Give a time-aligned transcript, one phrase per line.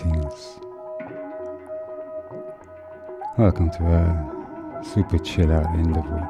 [0.00, 0.60] Greetings.
[3.36, 6.27] Welcome to a super chill out end of week.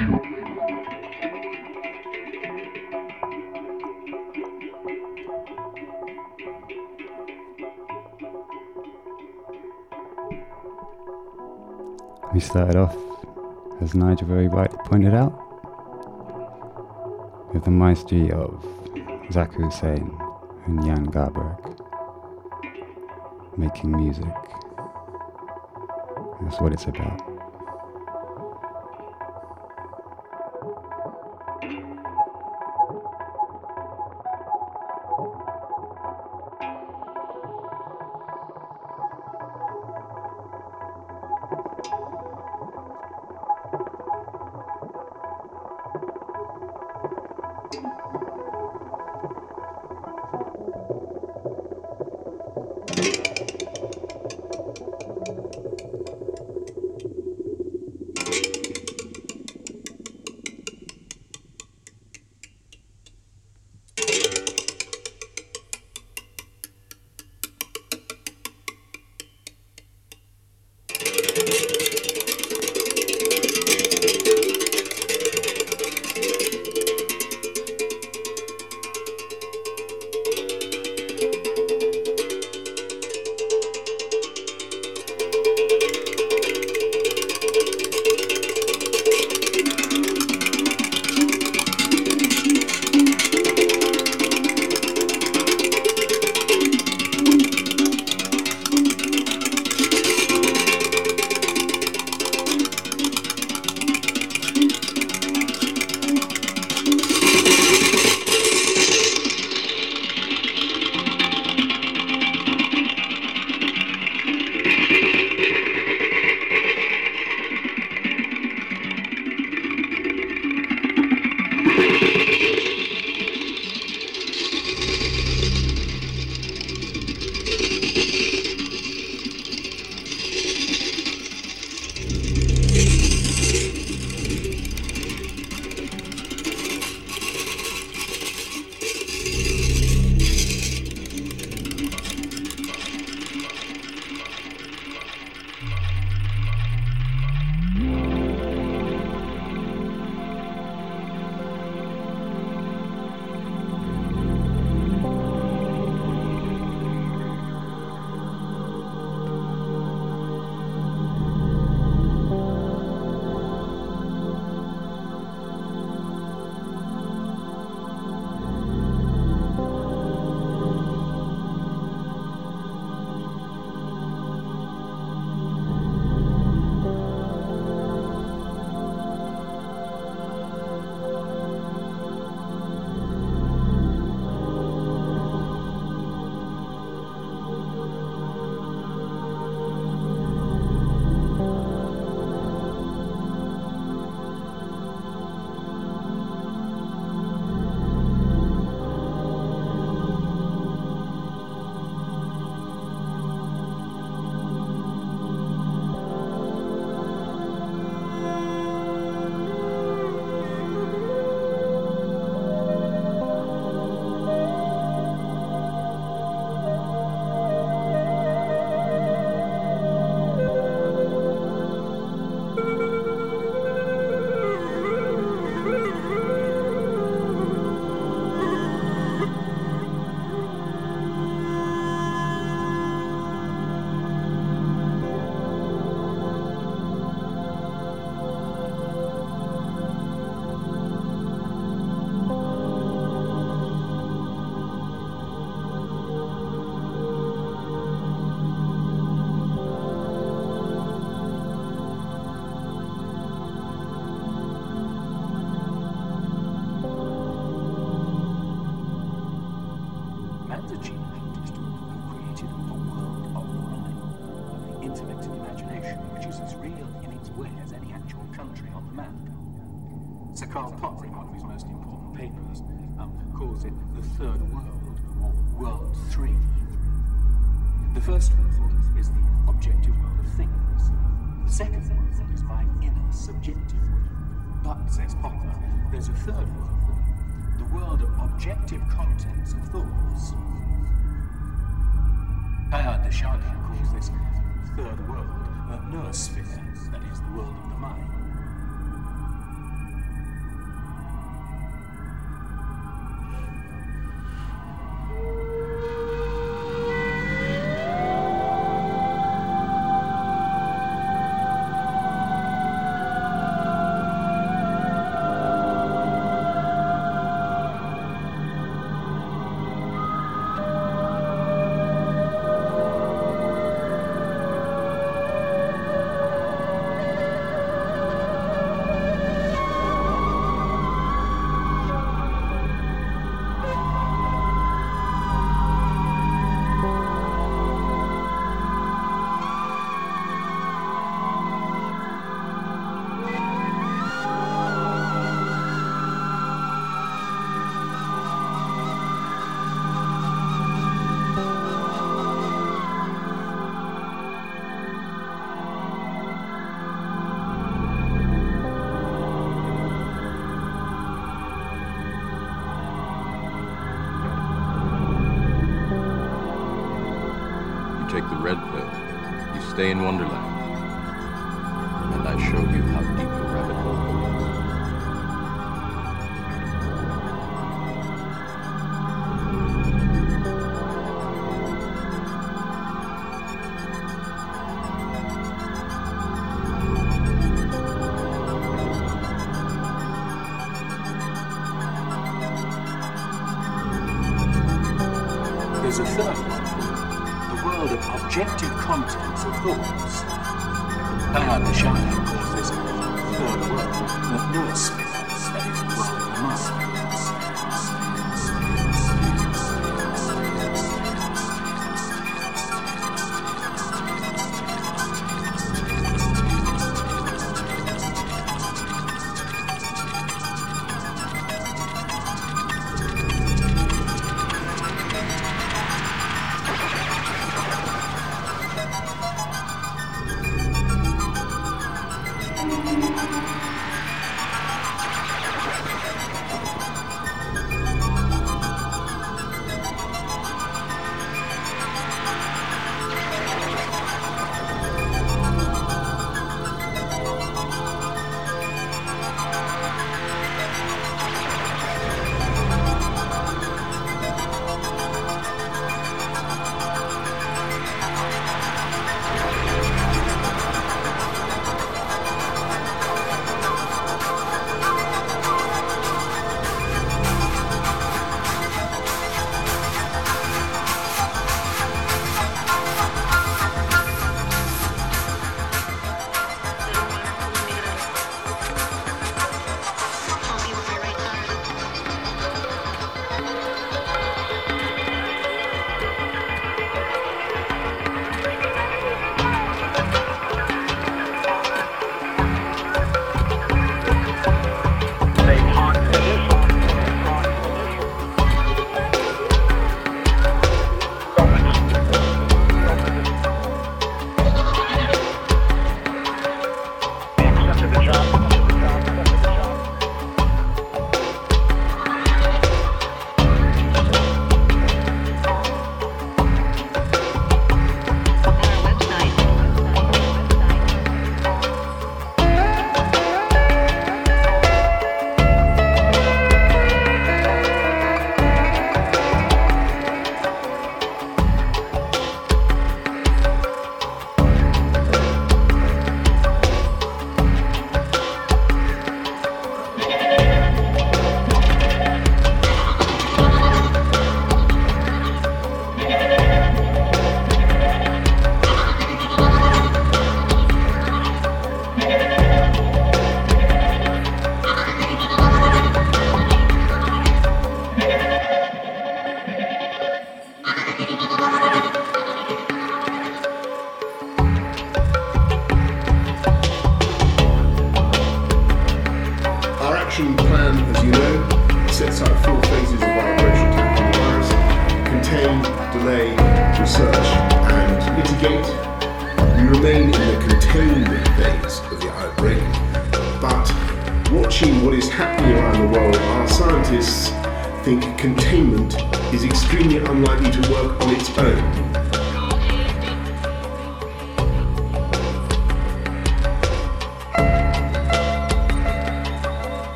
[0.00, 0.06] We
[12.40, 12.96] started off,
[13.82, 15.32] as Nigel very rightly pointed out,
[17.52, 18.64] with the maestri of
[19.28, 20.10] Zakir Hussain
[20.64, 21.76] and Jan Garbarek
[23.58, 24.24] making music.
[26.40, 27.29] That's what it's about.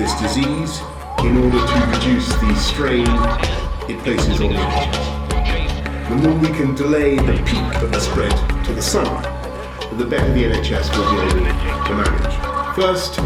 [0.00, 0.80] this disease
[1.18, 3.06] in order to reduce the strain
[3.86, 8.72] it places on the The more we can delay the peak of the spread to
[8.72, 9.20] the summer,
[9.98, 12.74] the better the NHS will be able to manage.
[12.74, 13.20] First,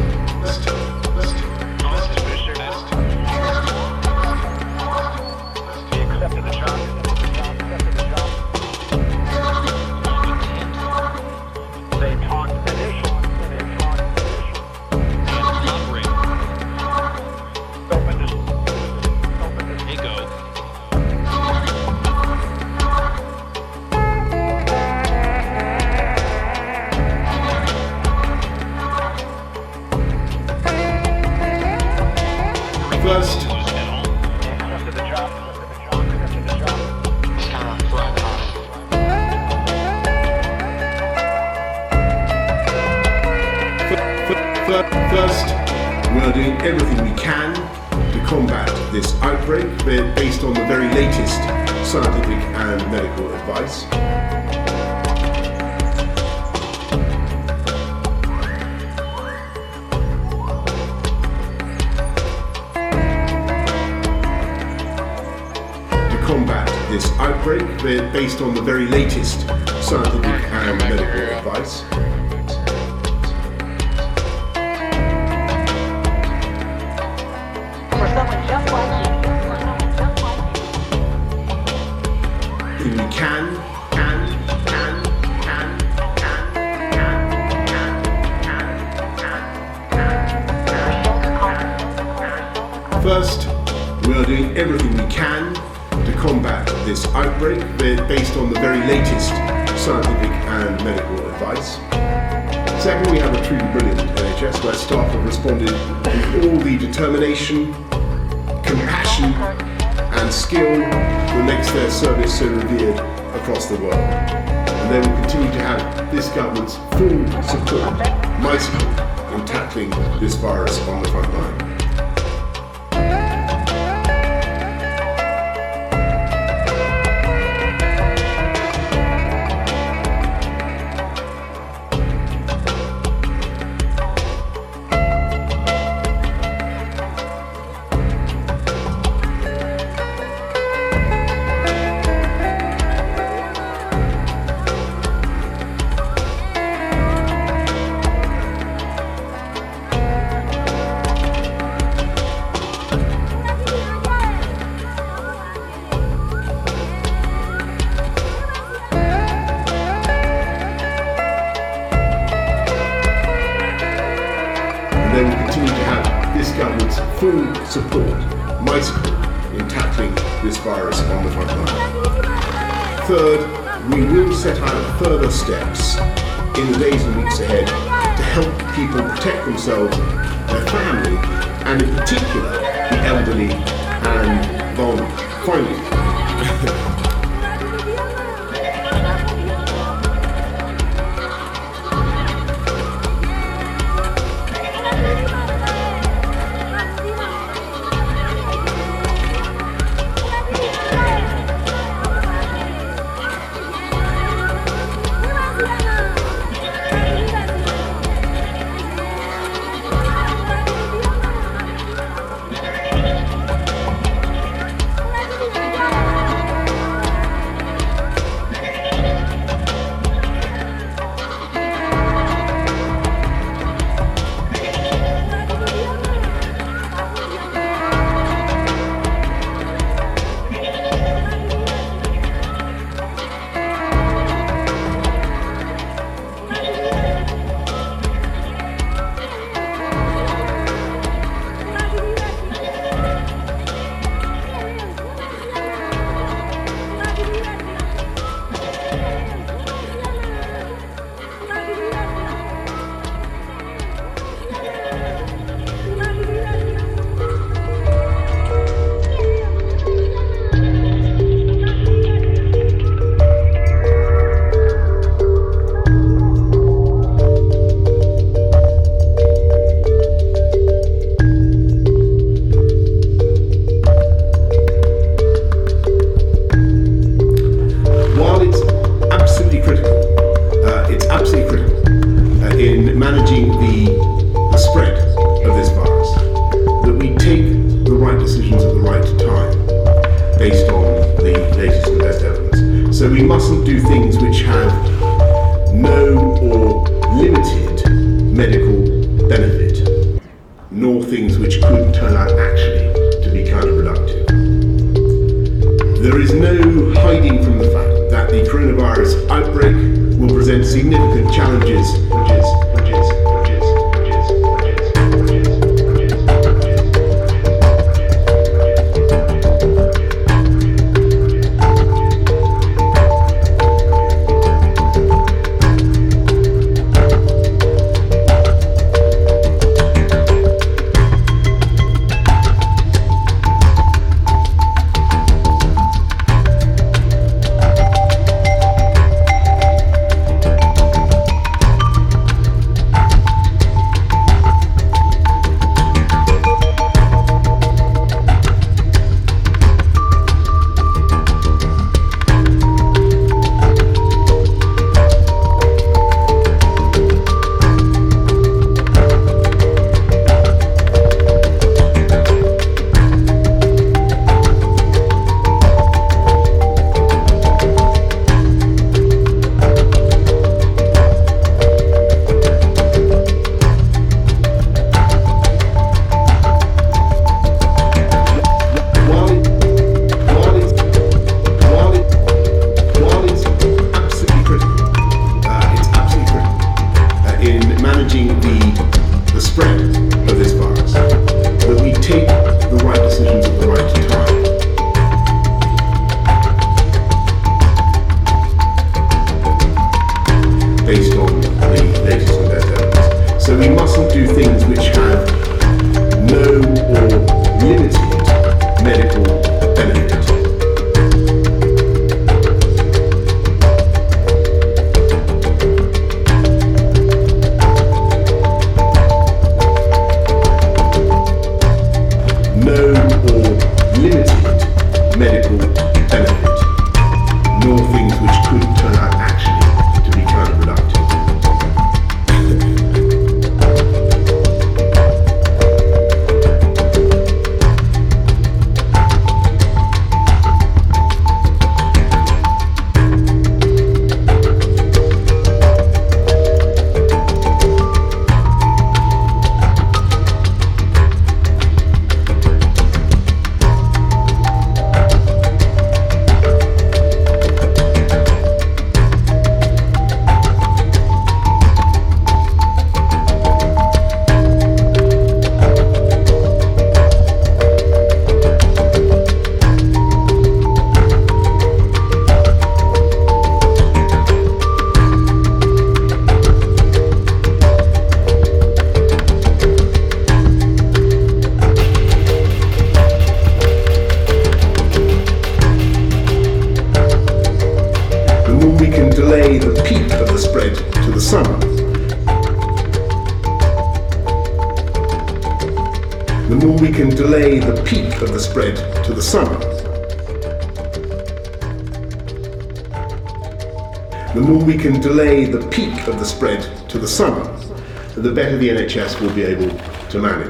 [509.21, 509.71] will be able
[510.11, 510.44] to manage,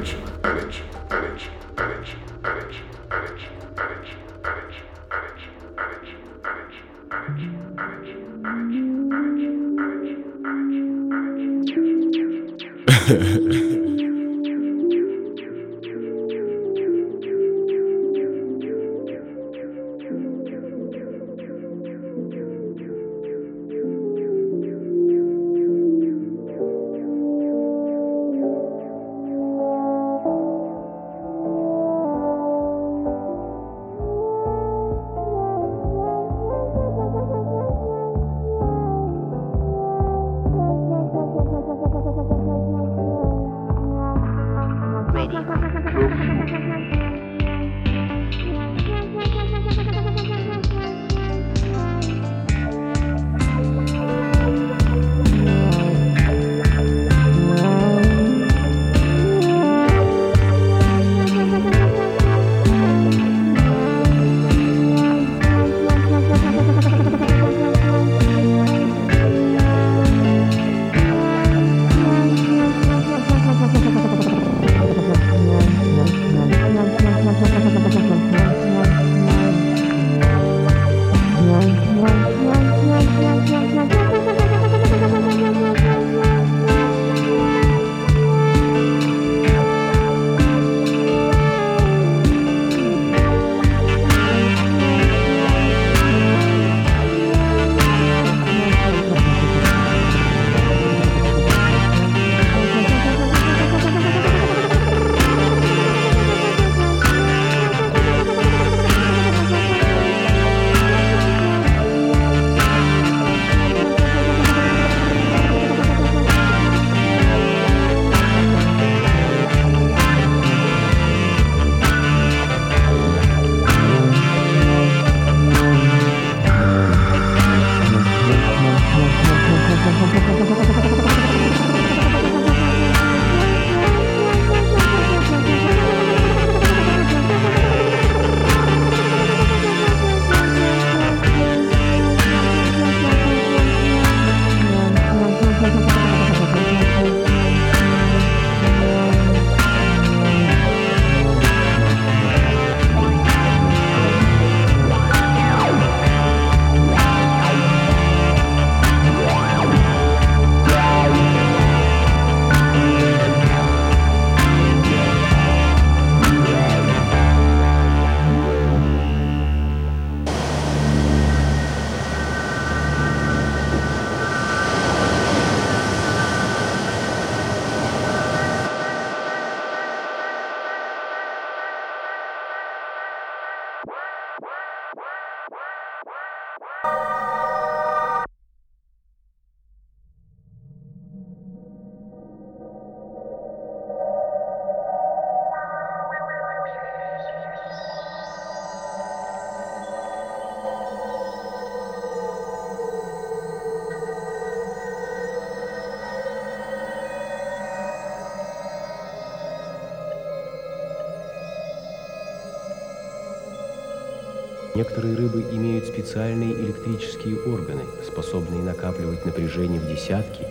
[214.74, 220.46] Некоторые рыбы имеют специальные электрические органы, способные накапливать напряжение в десятки,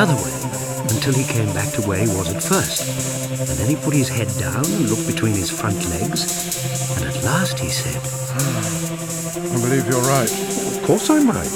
[0.00, 0.32] other way
[0.88, 2.88] until he came back to where he was at first.
[3.36, 6.24] And then he put his head down and looked between his front legs.
[6.96, 8.00] And at last he said,
[9.36, 10.32] I believe you're right.
[10.32, 11.52] Of course I'm right.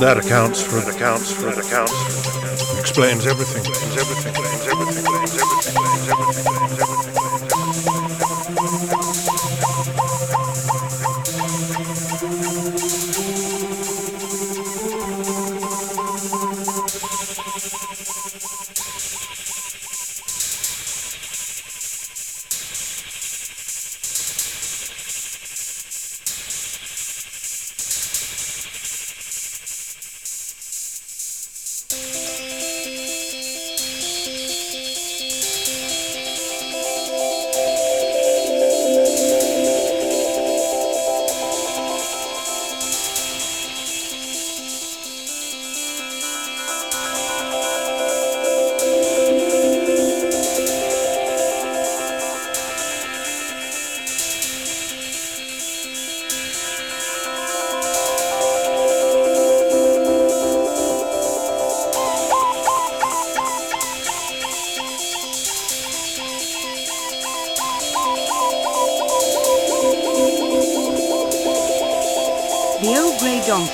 [0.00, 2.80] That accounts for it, accounts for it, accounts for it.
[2.80, 4.53] Explains everything, explains everything, explains everything,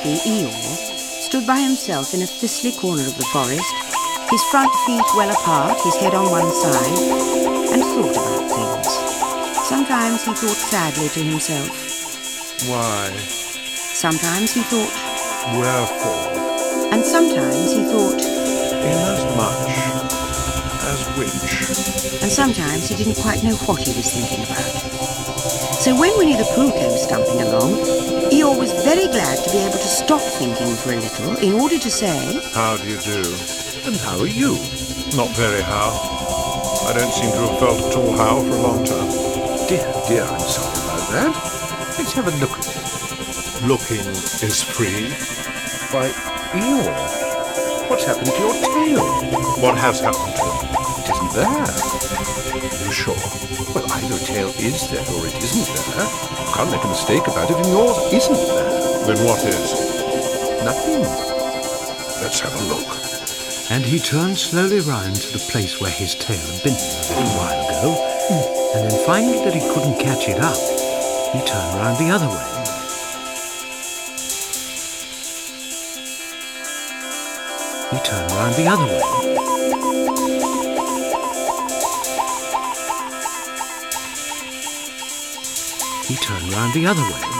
[0.03, 0.77] donkey, Eeyore,
[1.29, 3.75] stood by himself in a thistly corner of the forest,
[4.31, 6.99] his front feet well apart, his head on one side,
[7.73, 9.67] and thought about things.
[9.67, 11.69] Sometimes he thought sadly to himself.
[12.69, 13.11] Why?
[13.17, 14.93] Sometimes he thought,
[15.59, 16.93] Wherefore?
[16.93, 19.69] and sometimes he thought, Inasmuch
[20.83, 22.23] as which?
[22.23, 24.70] and sometimes he didn't quite know what he was thinking about.
[25.81, 27.73] So when Winnie the Pooh came stumping along,
[28.29, 31.79] Eeyore was very glad to be able to stop thinking for a little in order
[31.79, 33.25] to say, How do you do?
[33.89, 34.61] And how are you?
[35.17, 35.89] Not very how.
[36.85, 39.09] I don't seem to have felt at all how for a long time.
[39.73, 41.33] Dear, dear, I'm sorry about that.
[41.97, 43.65] Let's have a look at it.
[43.65, 44.05] Looking
[44.45, 45.09] is free.
[45.97, 46.13] Why,
[46.61, 49.01] Eeyore, what's happened to your tail?
[49.65, 50.61] What has happened to it?
[51.01, 52.69] It isn't there.
[52.69, 53.80] Are you sure?
[54.11, 56.03] Well, either a tail is there or it isn't there.
[56.03, 59.07] You can't make a mistake about it, and yours isn't there.
[59.07, 59.71] Then what is?
[60.65, 61.03] Nothing.
[62.21, 62.89] Let's have a look.
[63.71, 67.39] And he turned slowly round to the place where his tail had been a little
[67.39, 67.95] while ago,
[68.75, 70.59] and then finding that he couldn't catch it up,
[71.33, 72.47] he turned round the other way.
[77.93, 79.20] He turned round the other way.
[86.53, 86.87] Round the.
[86.87, 87.40] Other way.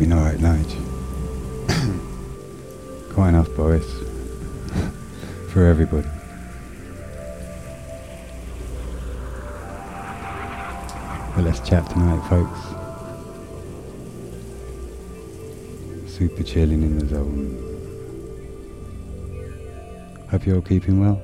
[0.00, 0.76] Be no right, Nige.
[3.12, 3.84] Quite enough, Boris.
[5.52, 6.08] For everybody.
[11.36, 12.58] But let's chat tonight, folks.
[16.10, 17.66] Super chilling in the zone.
[20.30, 21.20] Hope you're all keeping well.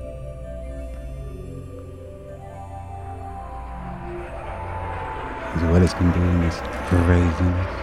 [5.55, 6.59] As well as can do in this
[6.89, 7.77] craziness.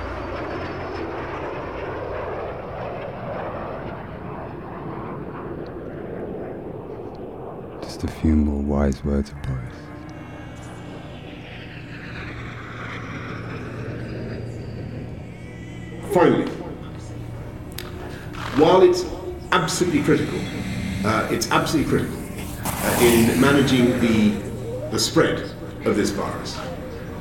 [7.95, 9.73] Just a few more wise words of Boris.
[16.13, 16.51] Finally,
[18.59, 19.05] while it's
[19.53, 20.41] absolutely critical,
[21.07, 22.19] uh, it's absolutely critical
[22.65, 24.31] uh, in managing the,
[24.91, 25.39] the spread
[25.85, 26.59] of this virus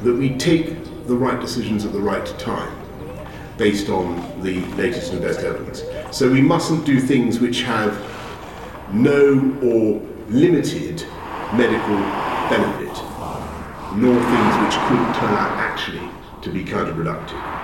[0.01, 2.75] that we take the right decisions at the right time
[3.57, 5.83] based on the latest and best evidence.
[6.11, 7.93] So we mustn't do things which have
[8.91, 11.05] no or limited
[11.53, 11.97] medical
[12.49, 12.95] benefit,
[13.95, 16.09] nor things which could turn out actually
[16.41, 17.62] to be counterproductive.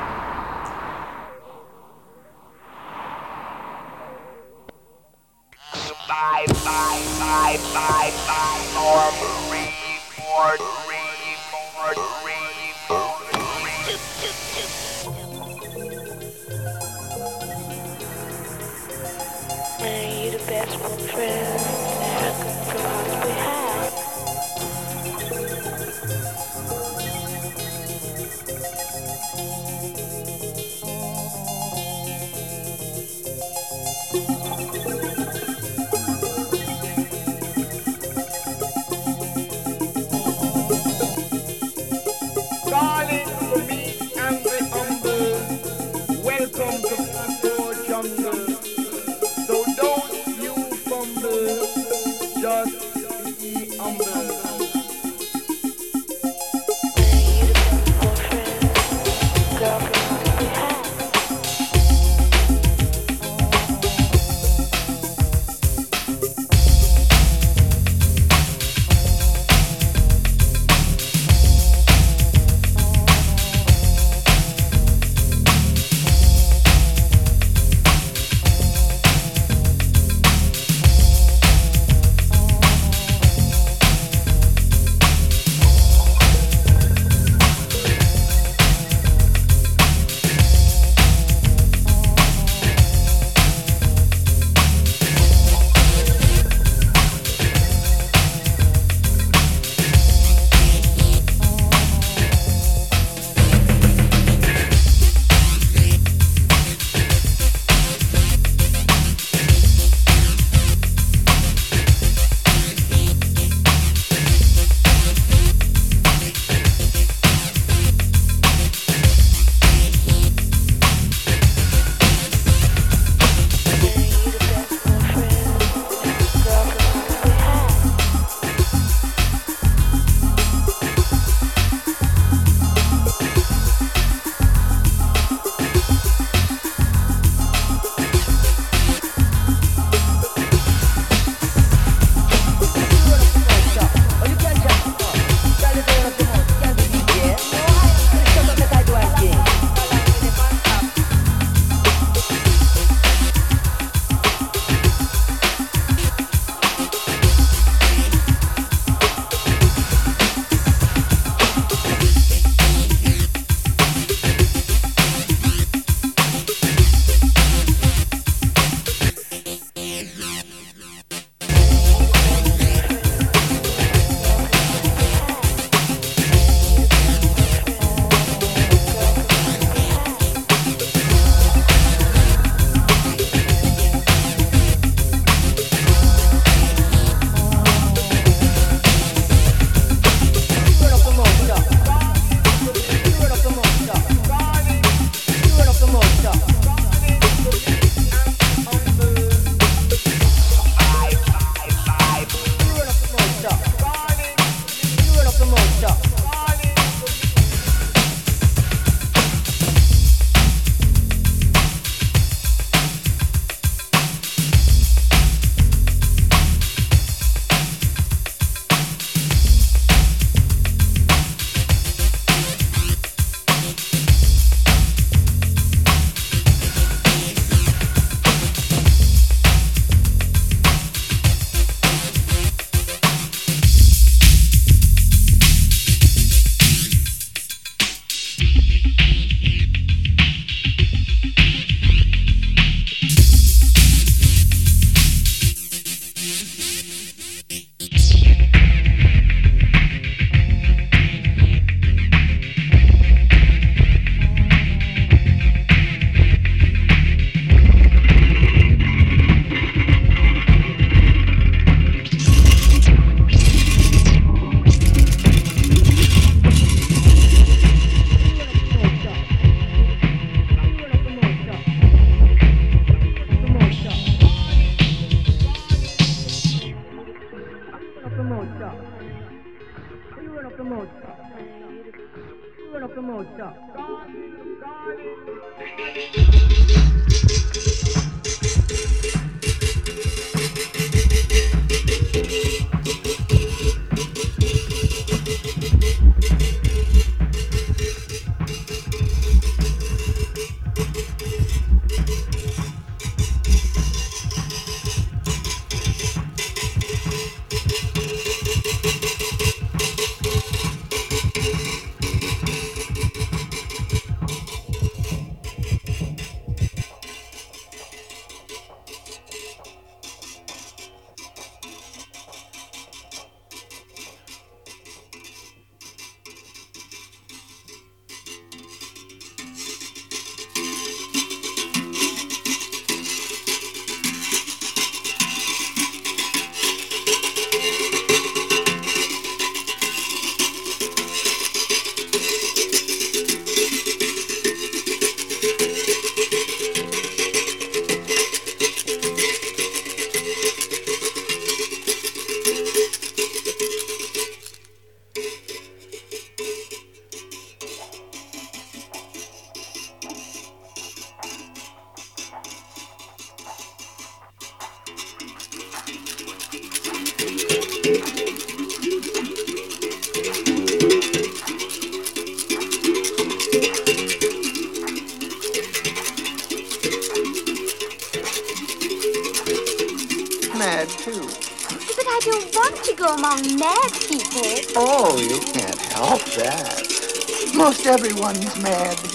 [387.90, 389.09] Everyone's mad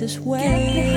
[0.00, 0.89] nicest way.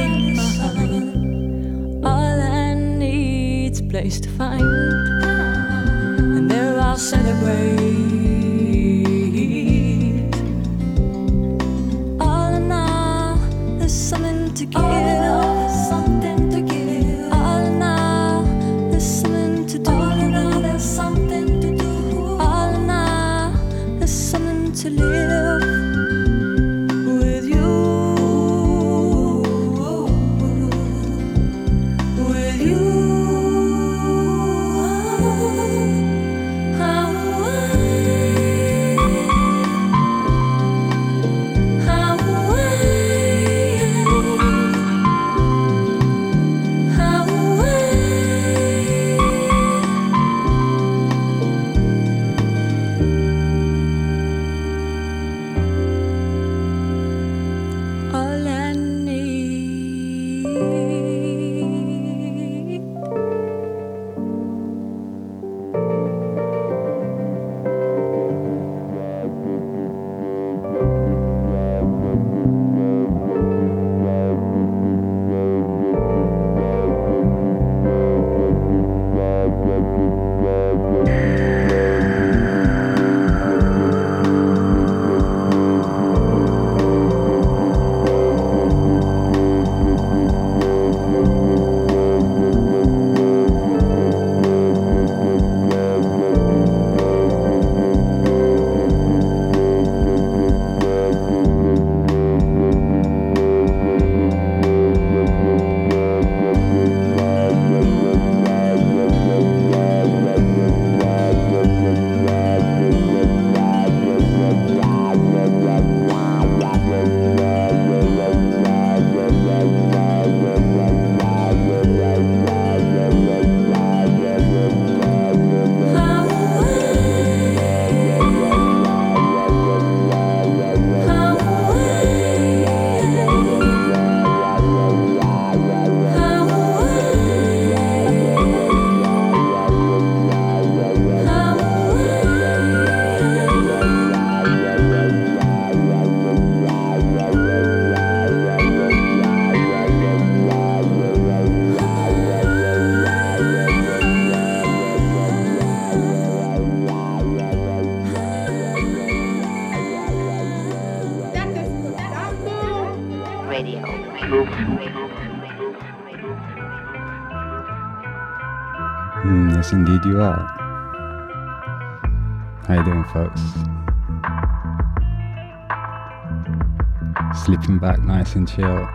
[178.36, 178.90] and chill.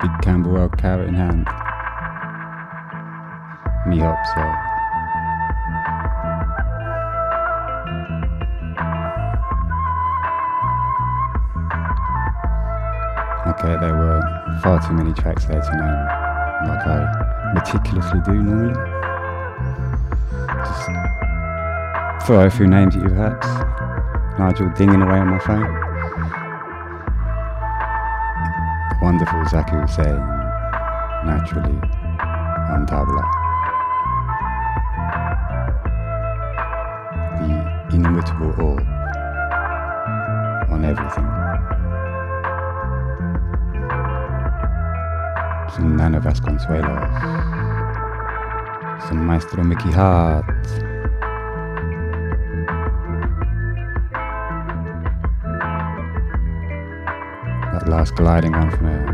[0.00, 1.46] Big Camberwell carrot in hand.
[3.86, 4.40] Me hope so.
[13.50, 14.20] Okay, there were
[14.62, 16.06] far too many tracks there to name,
[16.68, 18.74] like I meticulously do normally.
[20.64, 23.46] Just throw a few names at you perhaps.
[24.38, 25.83] Nigel dinging away on my phone.
[29.14, 30.18] wonderful Zakir Hussain,
[31.24, 31.78] naturally,
[32.74, 33.22] on tabla.
[37.38, 38.80] The inimitable orb
[40.68, 41.28] on everything.
[45.76, 47.14] Some Nana Vasconcelos,
[49.06, 50.44] some Maestro Mickey Hart,
[58.04, 59.13] stars gliding one from there.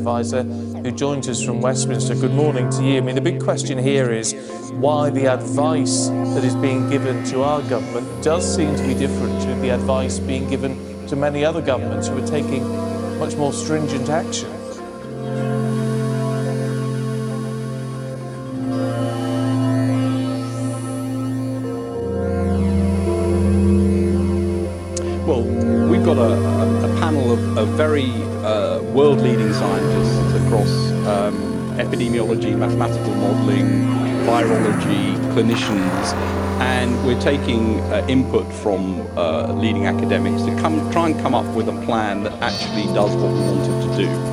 [0.00, 2.14] Advisor, who joins us from Westminster.
[2.14, 2.96] Good morning to you.
[2.96, 4.32] I mean, the big question here is
[4.72, 9.42] why the advice that is being given to our government does seem to be different
[9.42, 12.66] to the advice being given to many other governments who are taking
[13.18, 14.49] much more stringent action.
[32.60, 33.86] Mathematical modeling,
[34.26, 36.12] virology, clinicians,
[36.60, 41.46] and we're taking uh, input from uh, leading academics to come, try and come up
[41.56, 44.29] with a plan that actually does what we want it to do.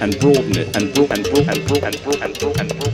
[0.00, 2.38] And broaden it and broaden it and broaden and broaden and broaden and broaden and
[2.38, 2.87] broaden and broaden and broaden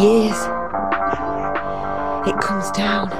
[0.00, 0.36] years,
[2.26, 3.10] it comes down.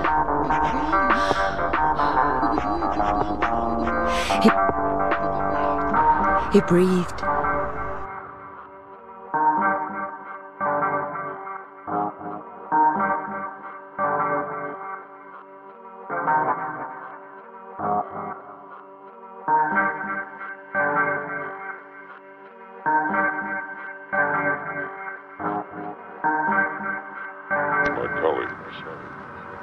[4.42, 4.52] It,
[6.56, 7.19] it breathed.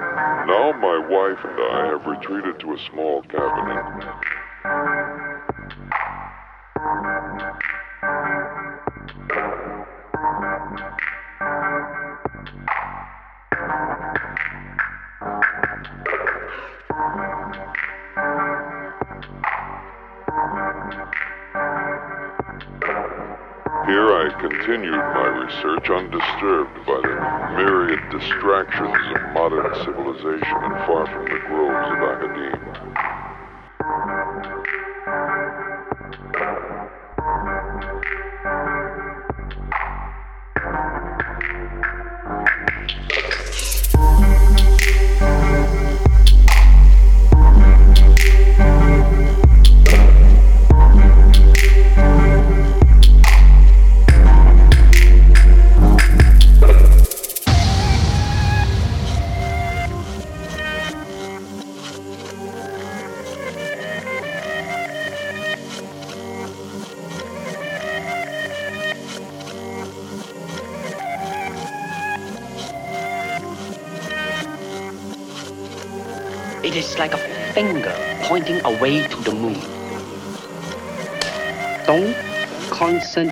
[0.00, 3.68] Now my wife and I have retreated to a small cabin.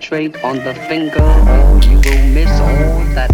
[0.08, 3.25] concentrate on the finger, or you will miss all that.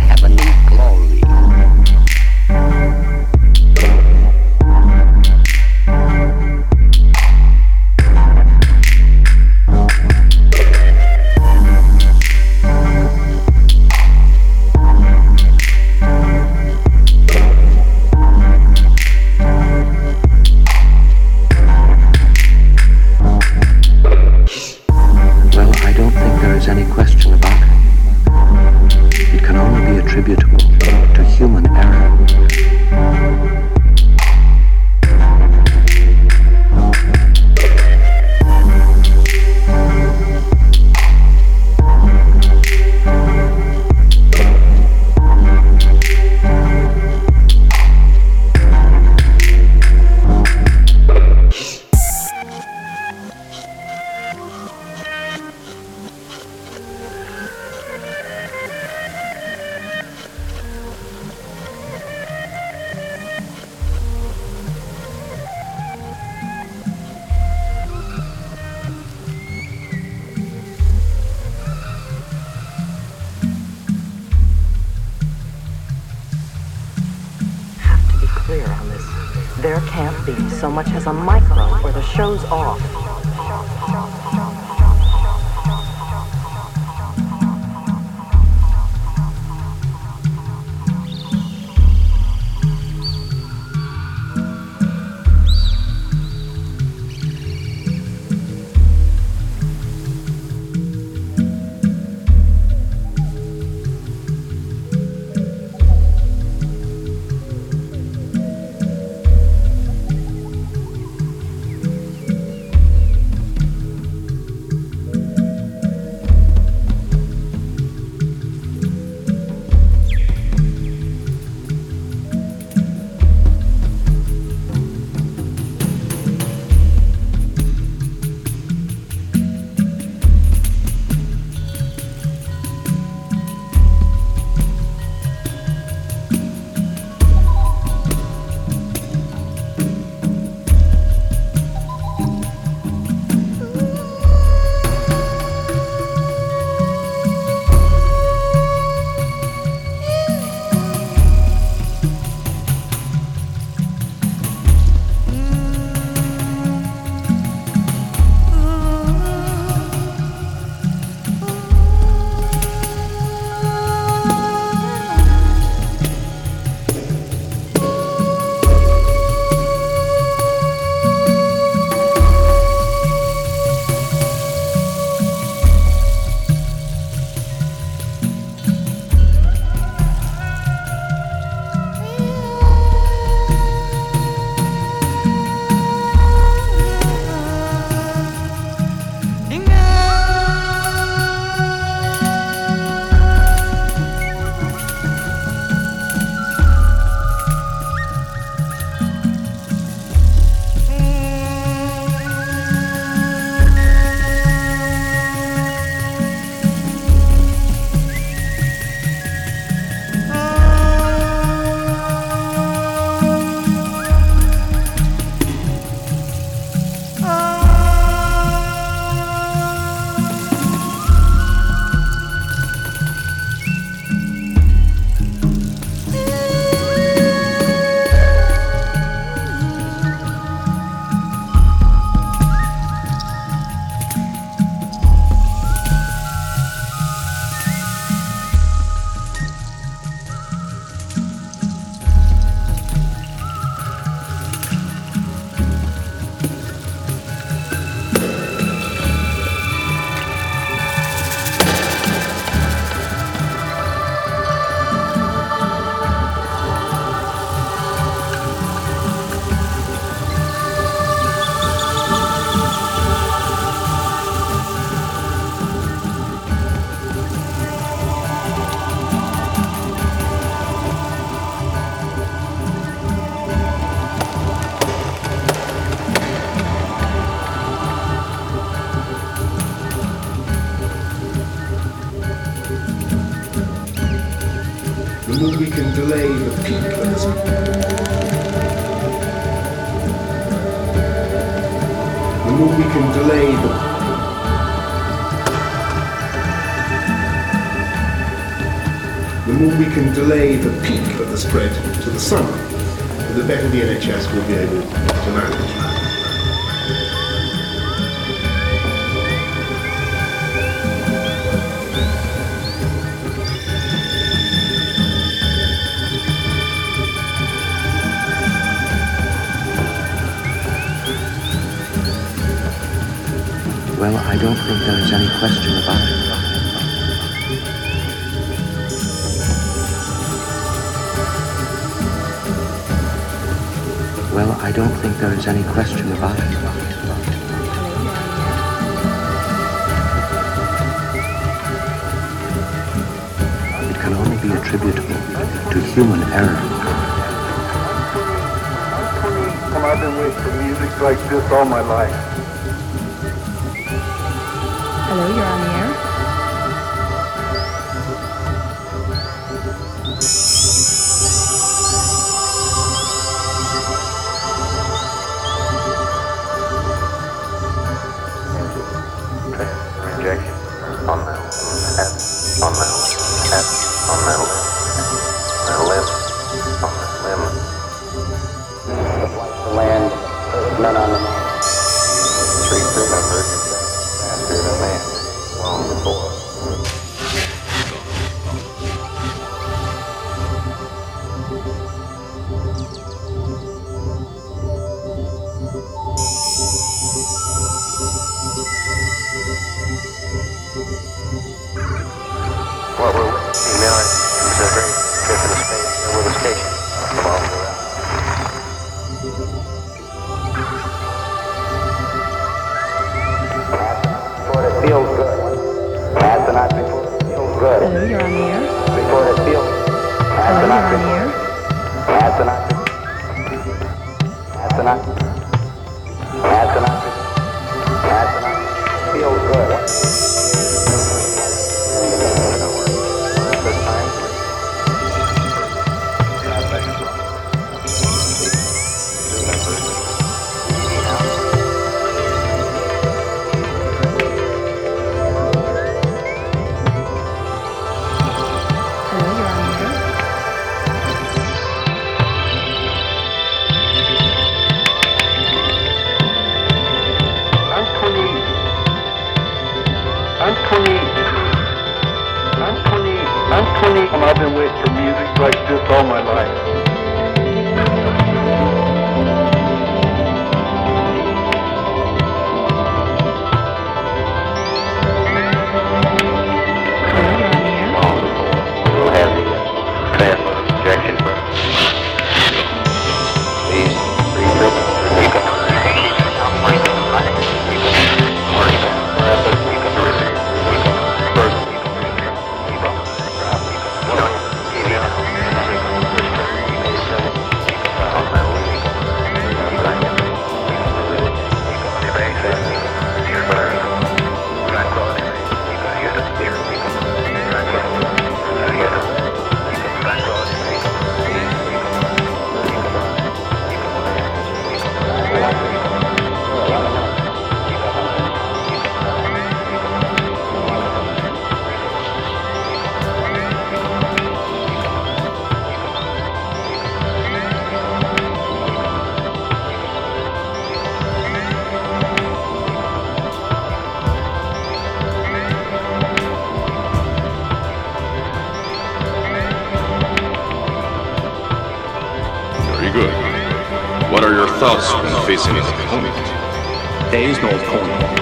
[545.32, 548.20] There is no point.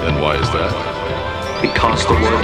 [0.00, 1.60] Then why is that?
[1.60, 2.43] Because the world.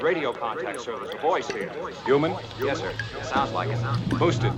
[0.00, 1.10] Radio contact service.
[1.12, 1.70] A voice here.
[2.06, 2.34] Human?
[2.58, 2.92] Yes, sir.
[3.22, 3.78] Sounds like it.
[4.18, 4.52] Boosted.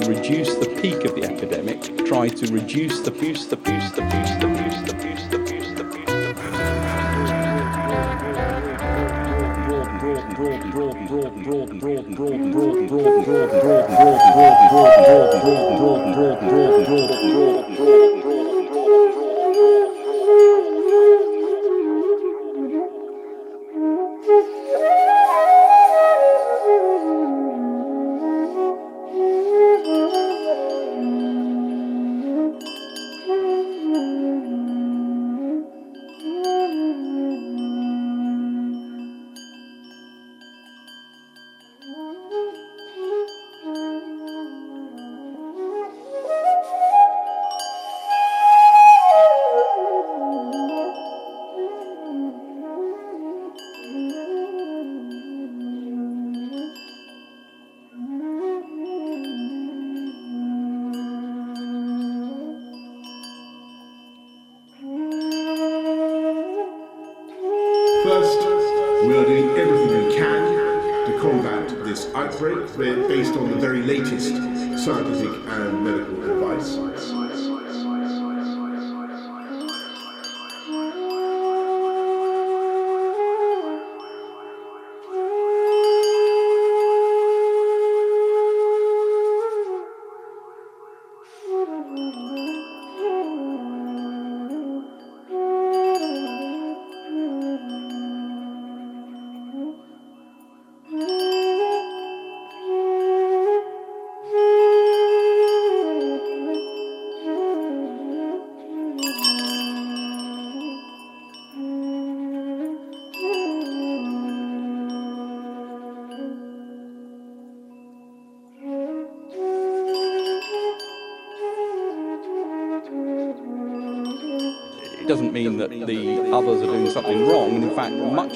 [0.00, 3.56] To reduce the peak of the epidemic, try to reduce the boost, the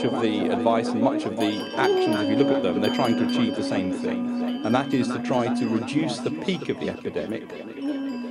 [0.04, 3.16] of the advice and much of the actions, if you look at them, they're trying
[3.16, 4.62] to achieve the same thing.
[4.64, 7.50] And that is to try to reduce the peak of the epidemic,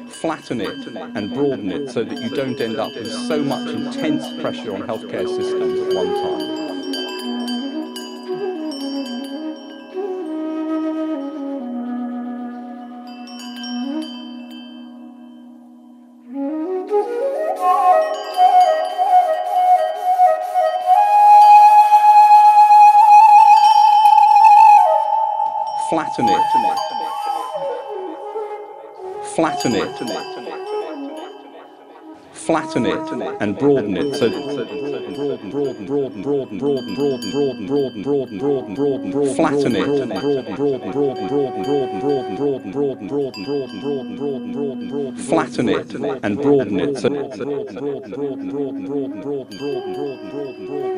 [0.10, 4.42] flatten it and broaden it so that you don't end up with so much intense
[4.42, 6.53] pressure on healthcare systems at one time.
[26.16, 26.78] Flatten it.
[29.24, 29.98] Flatten it.
[32.34, 38.38] Flatten it and broaden it so broaden, broaden, broaden, broaden, broaden, broaden, broaden, broaden, broaden,
[38.38, 43.44] broaden, broaden, broaden, flatten it, broaden, broaden, broaden, broaden, broaden, broaden, broaden, broaden, broaden, broaden,
[43.44, 48.50] broaden, broaden, broaden, broaden, broaden, flatten it and broaden it so broaden, broaden, broaden, broaden,
[48.50, 50.93] broaden, broaden, broaden, broaden, broaden, broaden,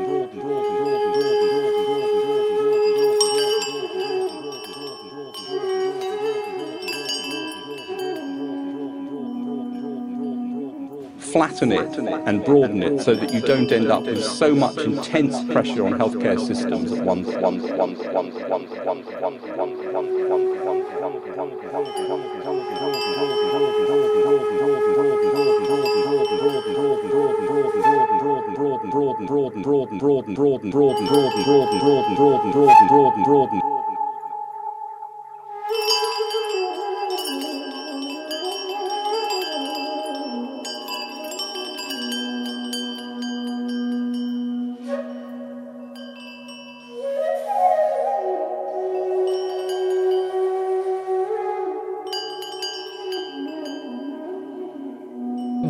[11.35, 15.43] flatten it and broaden it so that you don't end up with so much intense
[15.51, 17.27] pressure on healthcare systems at once.
[17.27, 20.15] once, once, once, once, once, once, once, once,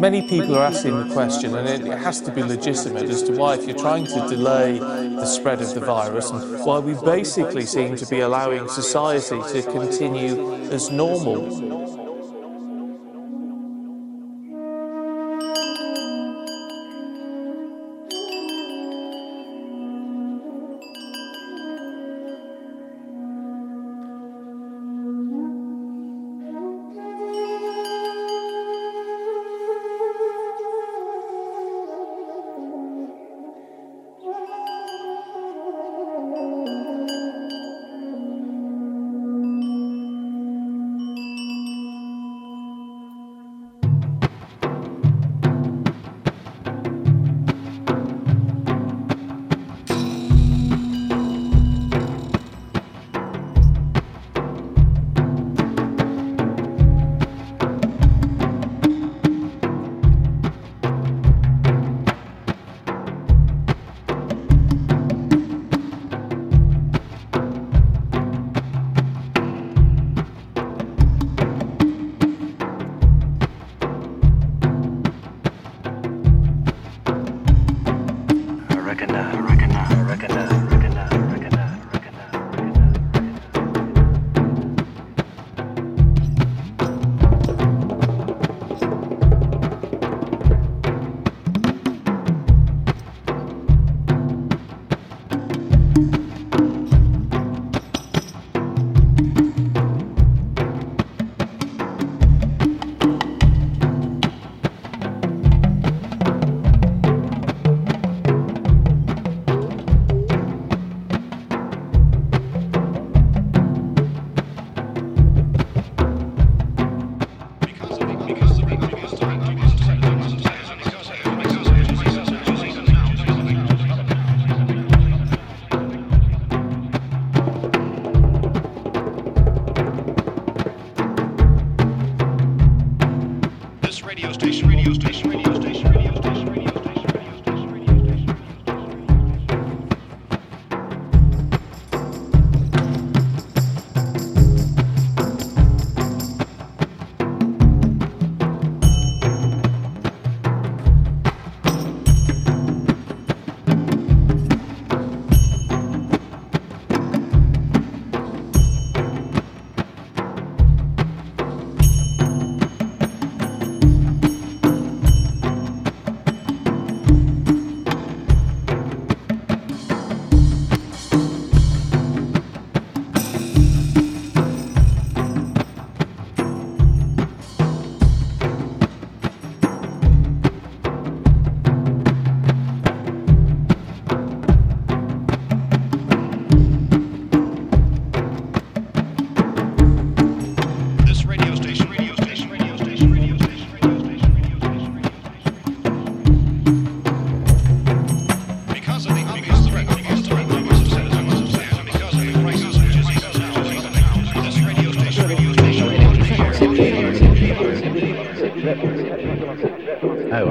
[0.06, 3.56] Many people are asking the question, and it has to be legitimate, as to why,
[3.56, 7.96] if you're trying to delay the spread of the virus, and why we basically seem
[7.96, 11.75] to be allowing society to continue as normal.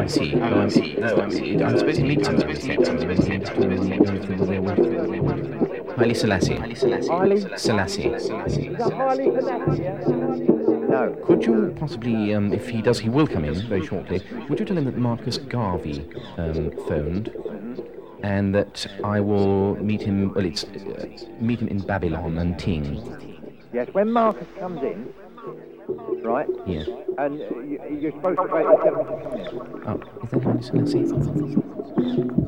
[0.08, 0.20] To
[2.02, 2.44] meet him.
[5.96, 6.54] Haile Selassie.
[6.56, 8.10] Haile Selassie.
[10.94, 11.16] No.
[11.24, 14.22] Could you possibly, um, if he does, he will come in very shortly.
[14.48, 17.32] Would you tell him that Marcus Garvey um, phoned,
[18.22, 20.32] and that I will meet him?
[20.34, 21.06] Well, it's uh,
[21.40, 23.02] meet him in Babylon and Ting.
[23.72, 25.12] Yes, when Marcus comes in,
[26.22, 26.48] right?
[26.66, 26.88] Yes.
[27.18, 29.60] And you, you're supposed to wait until Marcus comes in.
[29.86, 31.04] Oh, is that Haile Selassie?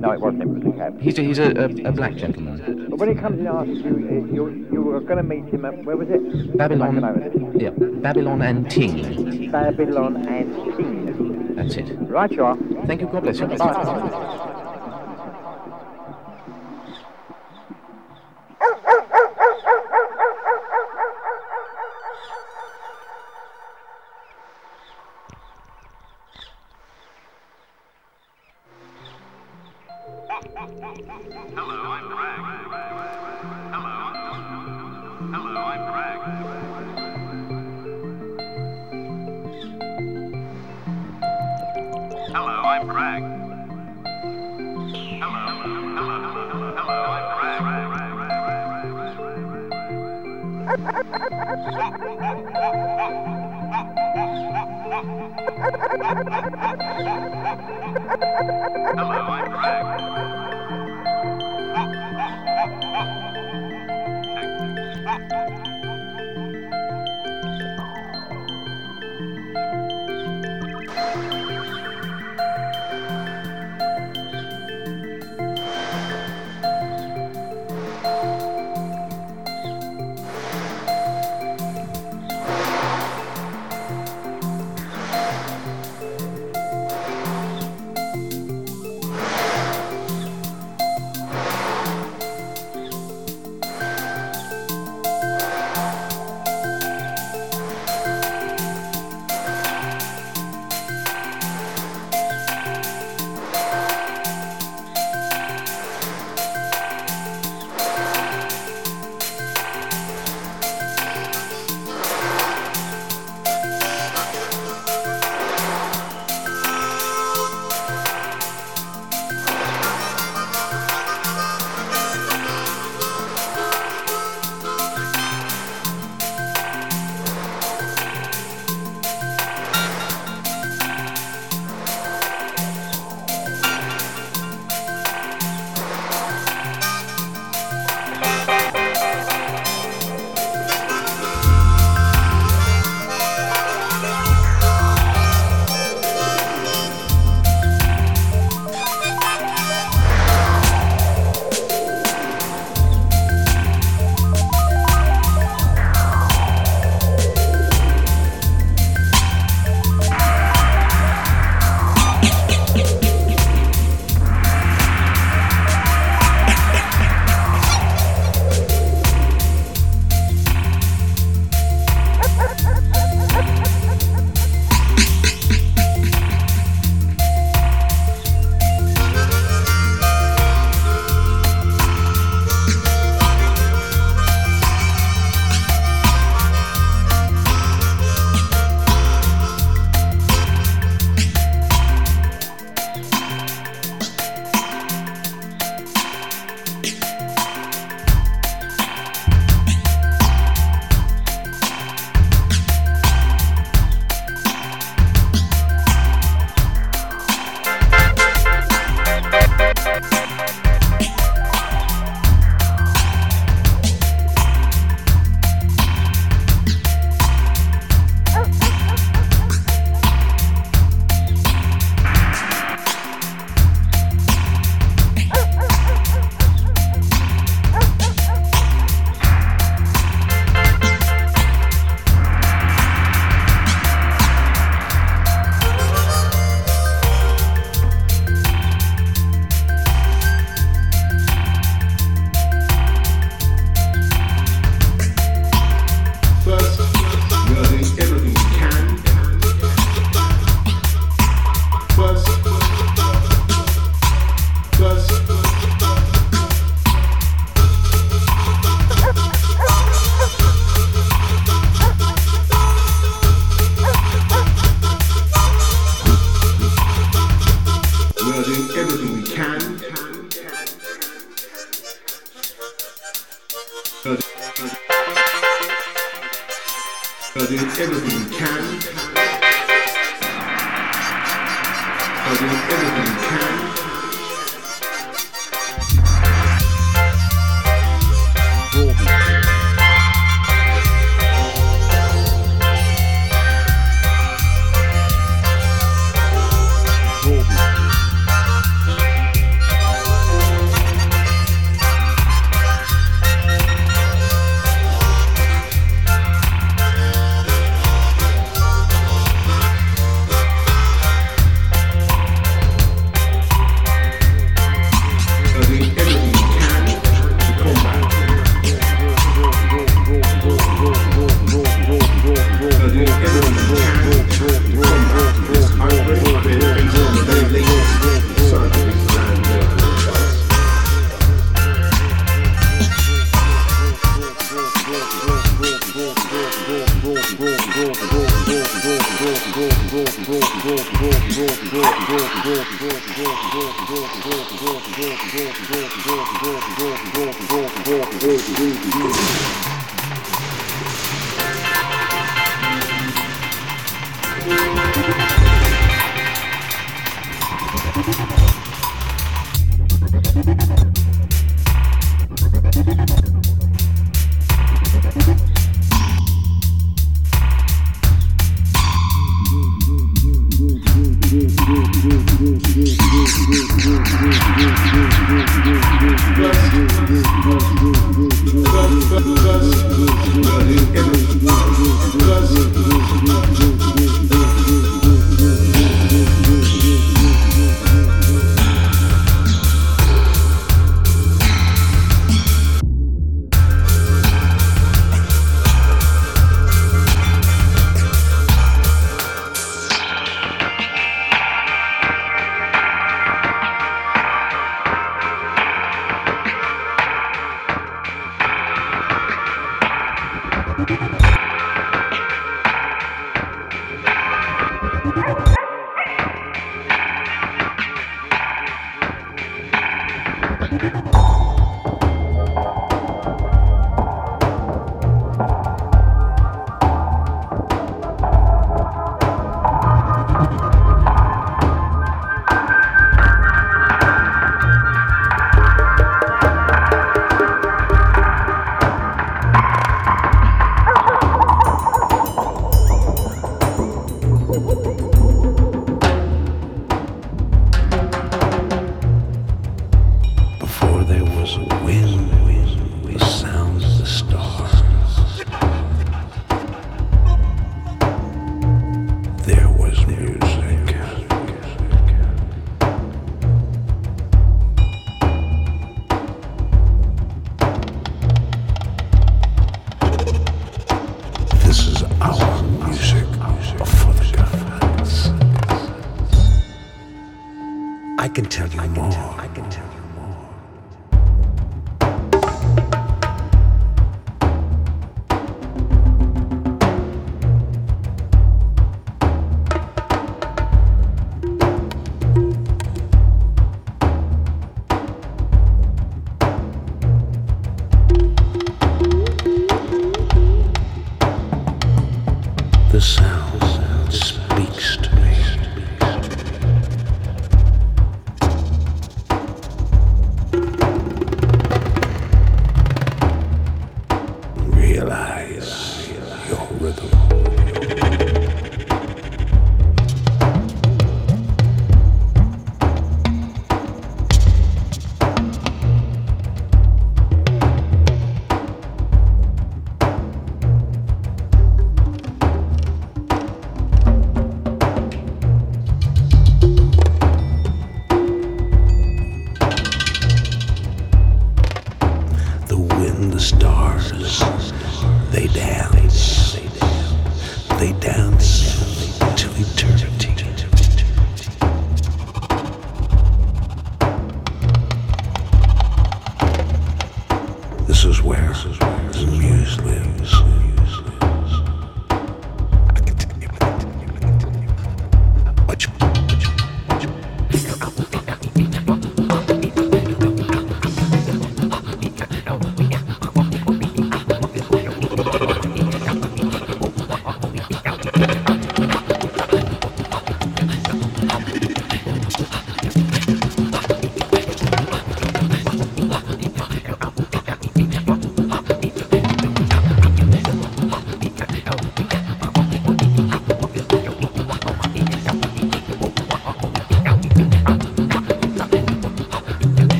[0.00, 0.42] No, it wasn't.
[0.42, 1.00] It was a cab.
[1.00, 2.88] He's a, he's a, a, a black gentleman.
[2.90, 5.64] But when he comes in and asks you, you, you were going to meet him
[5.64, 6.56] at, where was it?
[6.56, 7.54] Babylon.
[7.58, 9.50] Yeah, Babylon and Ting.
[9.50, 11.54] Babylon and Ting.
[11.54, 11.96] That's it.
[12.00, 12.56] Right, you are.
[12.86, 13.06] Thank you.
[13.08, 13.46] God bless you.
[13.46, 13.56] Bye.
[13.56, 14.61] Hello,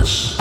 [0.00, 0.39] más.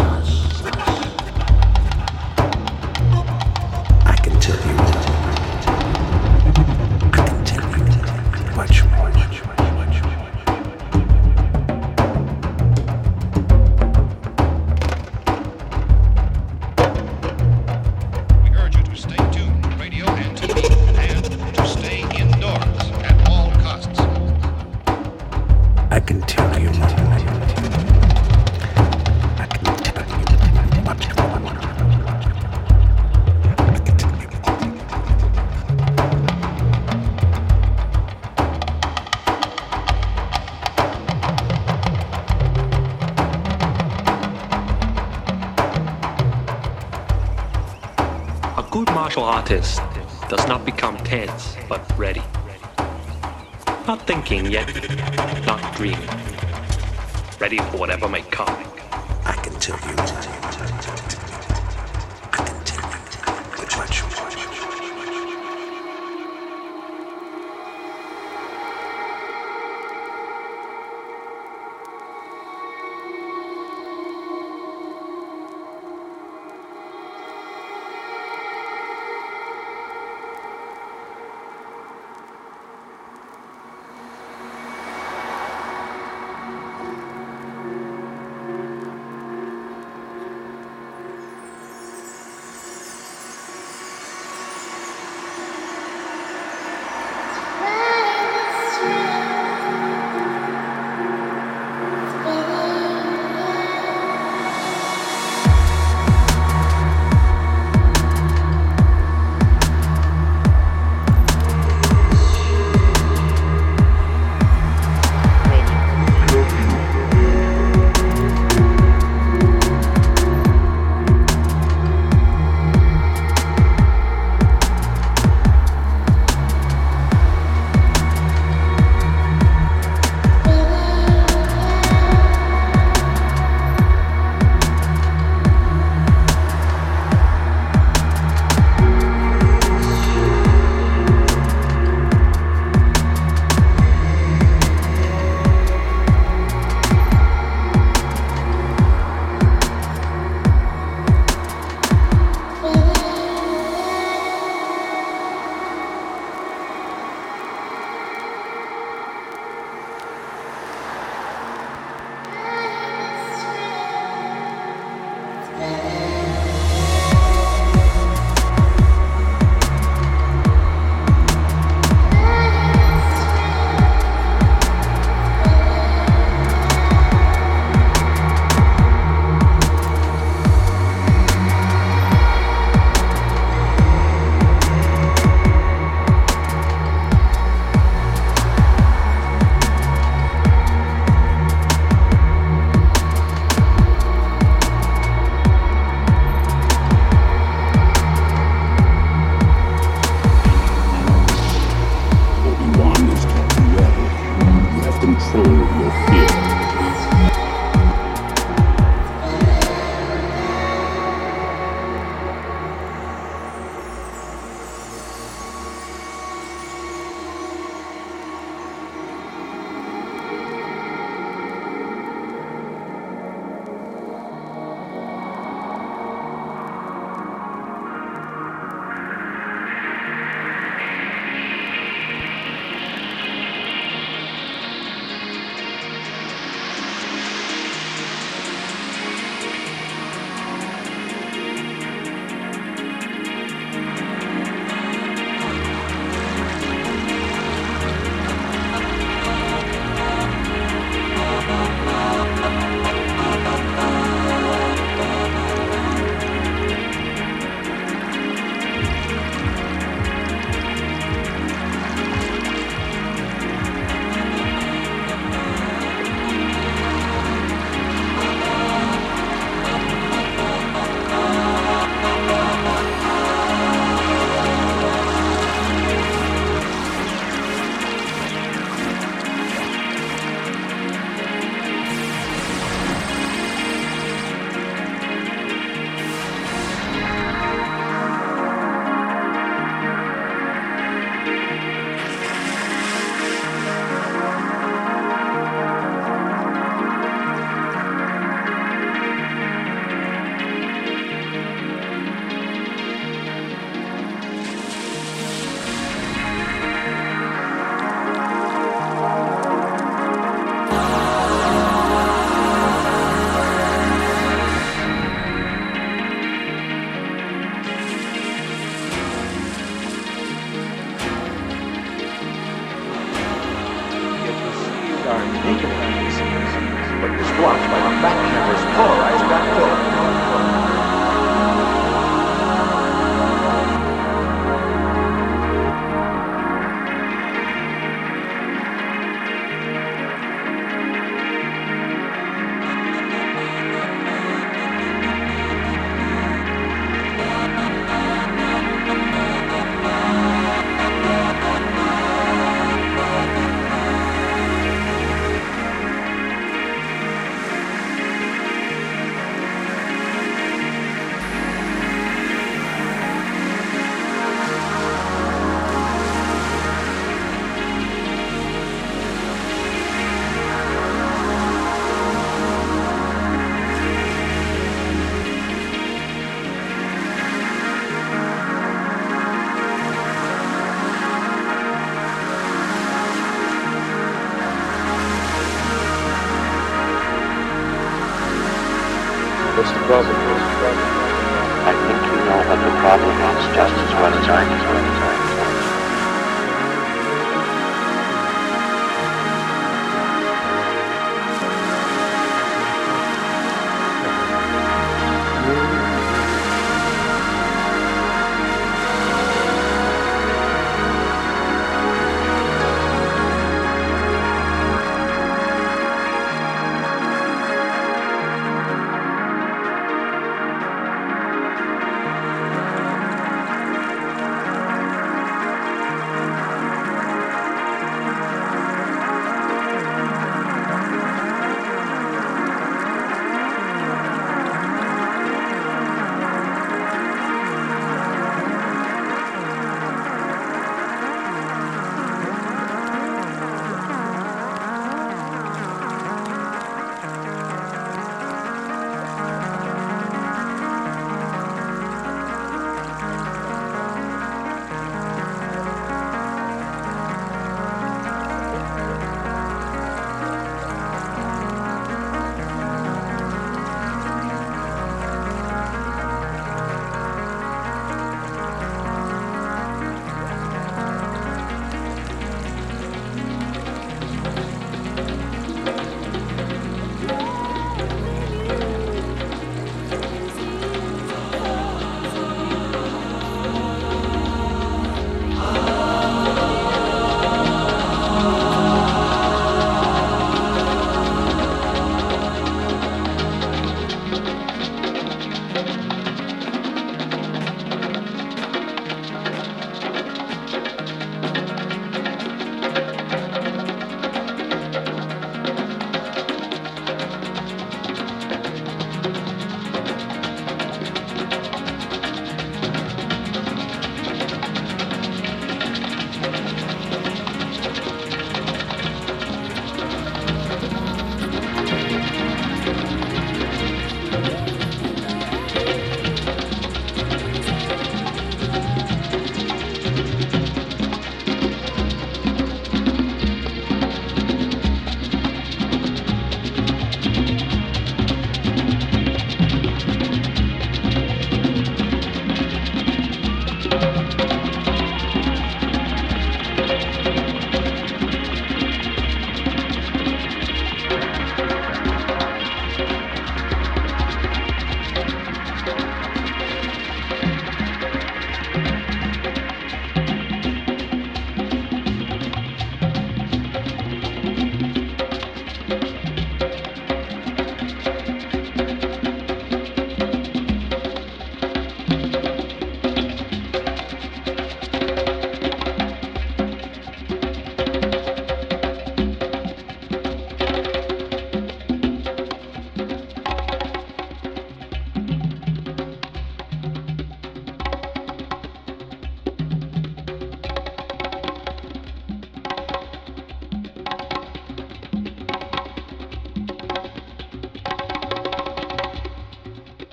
[49.20, 49.82] martial artist
[50.30, 52.22] does not become tense but ready.
[53.88, 54.68] Not thinking yet,
[55.46, 56.10] not dreaming.
[57.40, 58.69] Ready for whatever may come.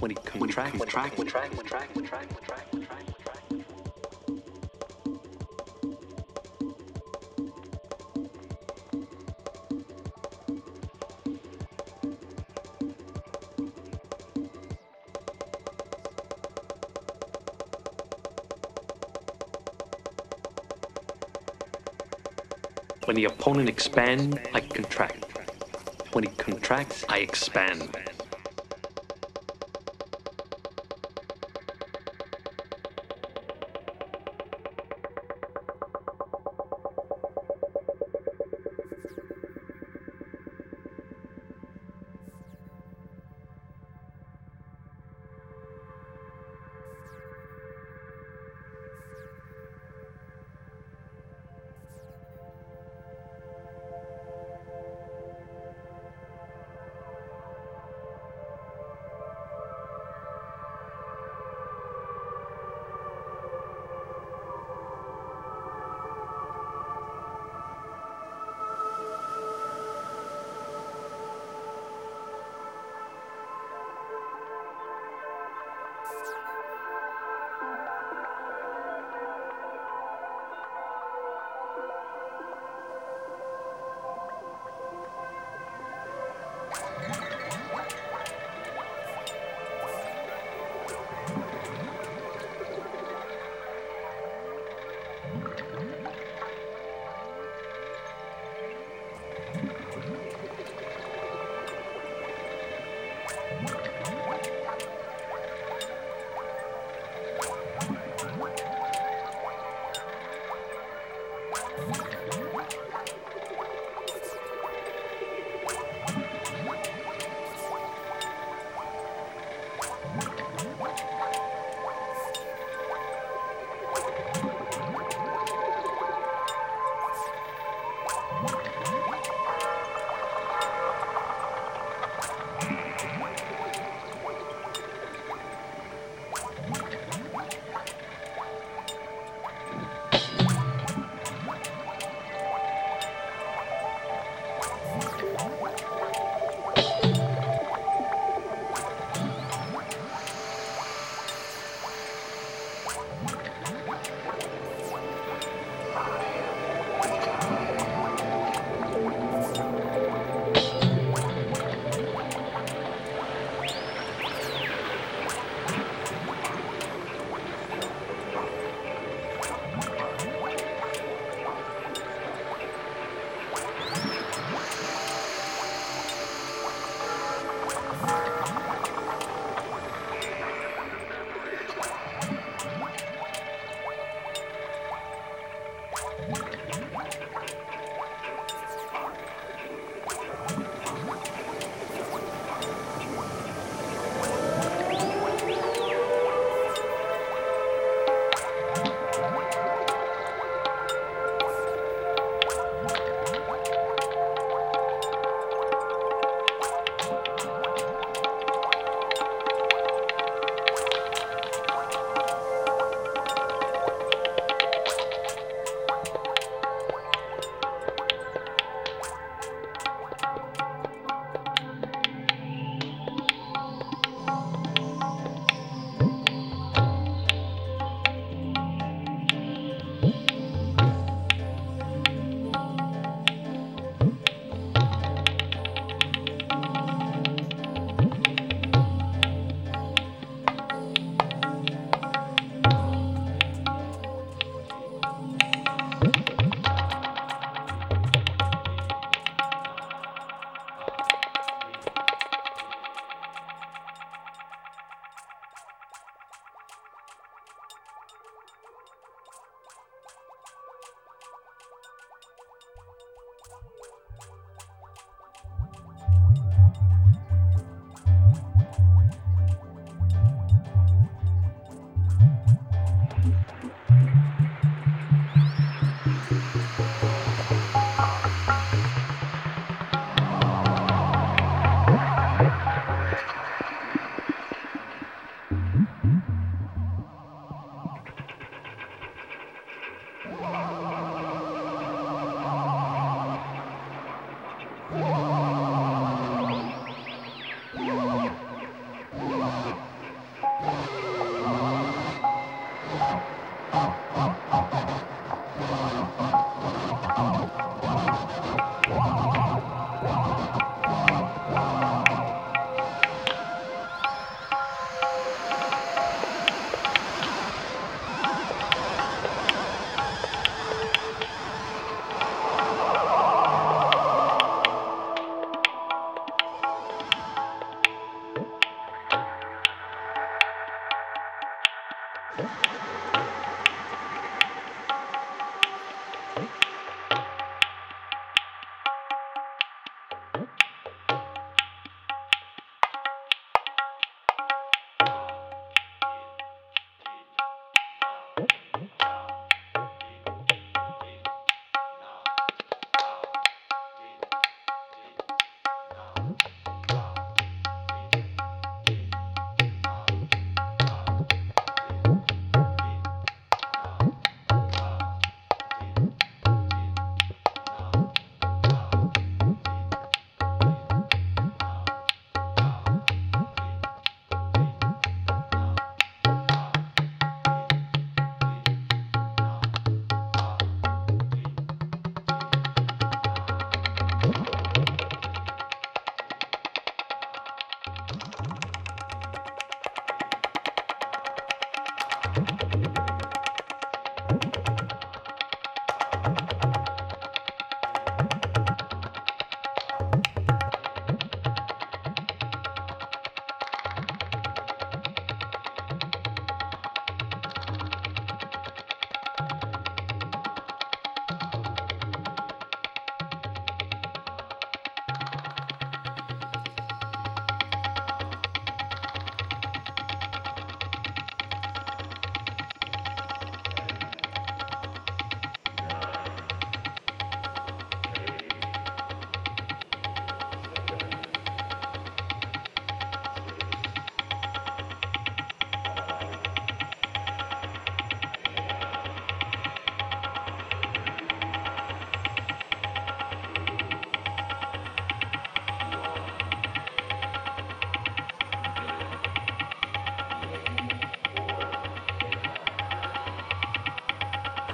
[0.00, 2.73] When he contracts, contract, contract, contract, contract, contract,
[23.24, 25.16] the opponent expands, I contract.
[26.12, 27.88] When he contracts, I expand.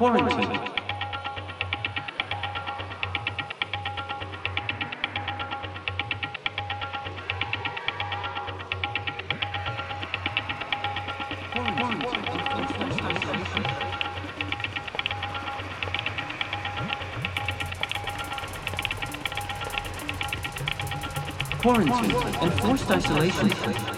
[0.00, 0.58] Quarantine.
[21.60, 22.16] Quarantine.
[22.40, 23.52] Enforced isolation.
[23.52, 23.89] isolation,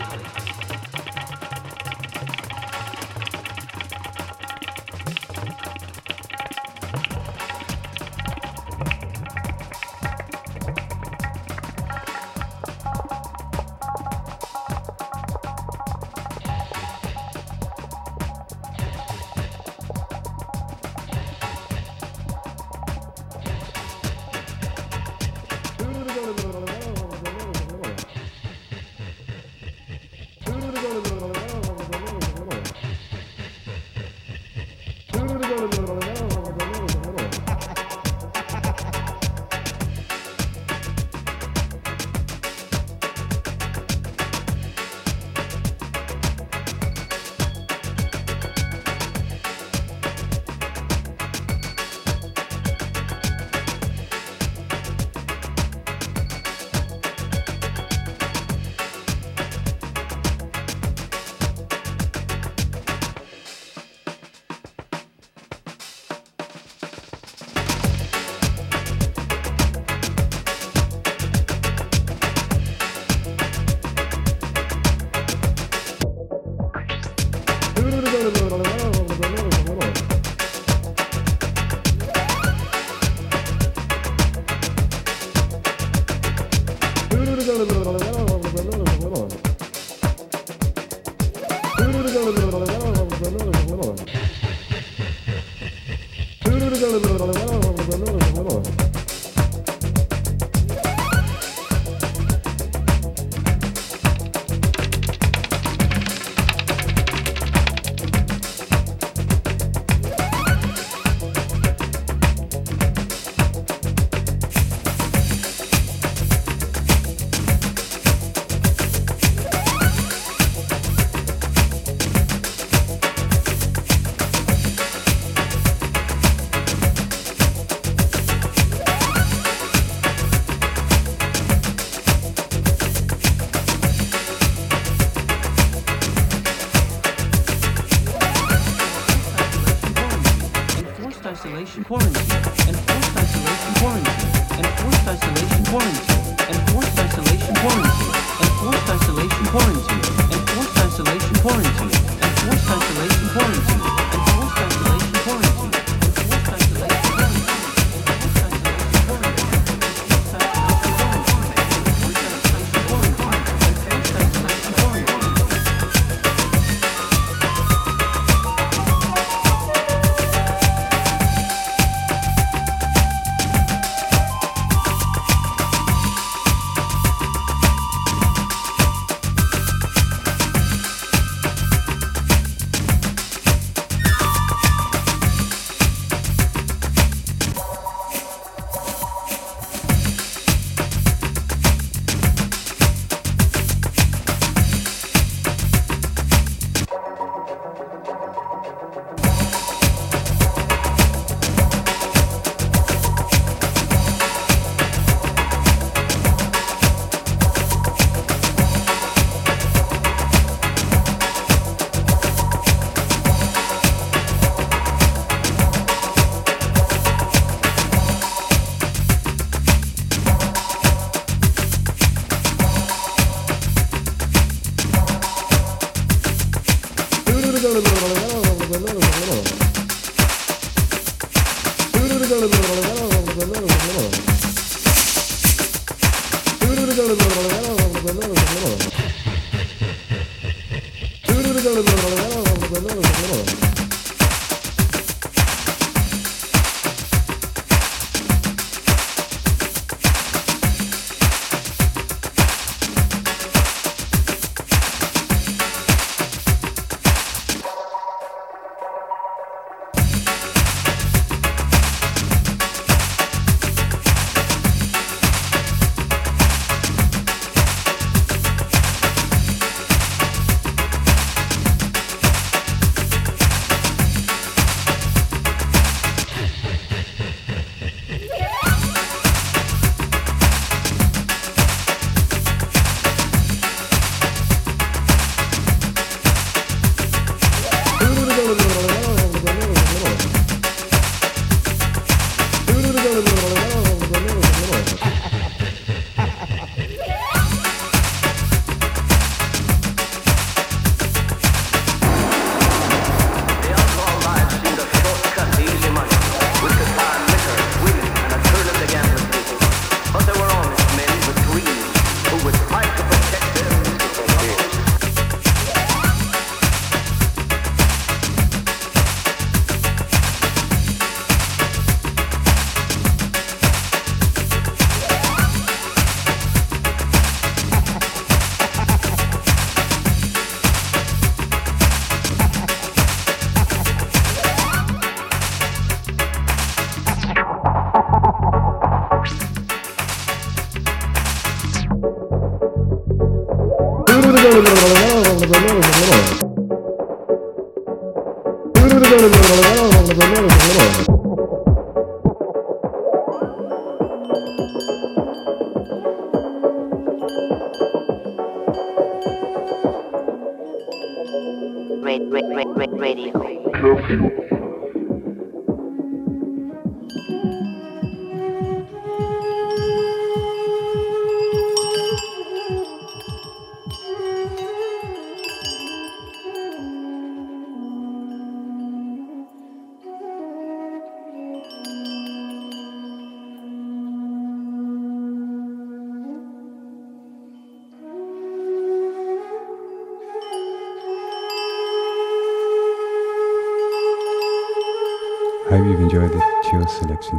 [141.73, 146.12] isolation quarantine, forced isolation quarantine, and forced isolation quarantine.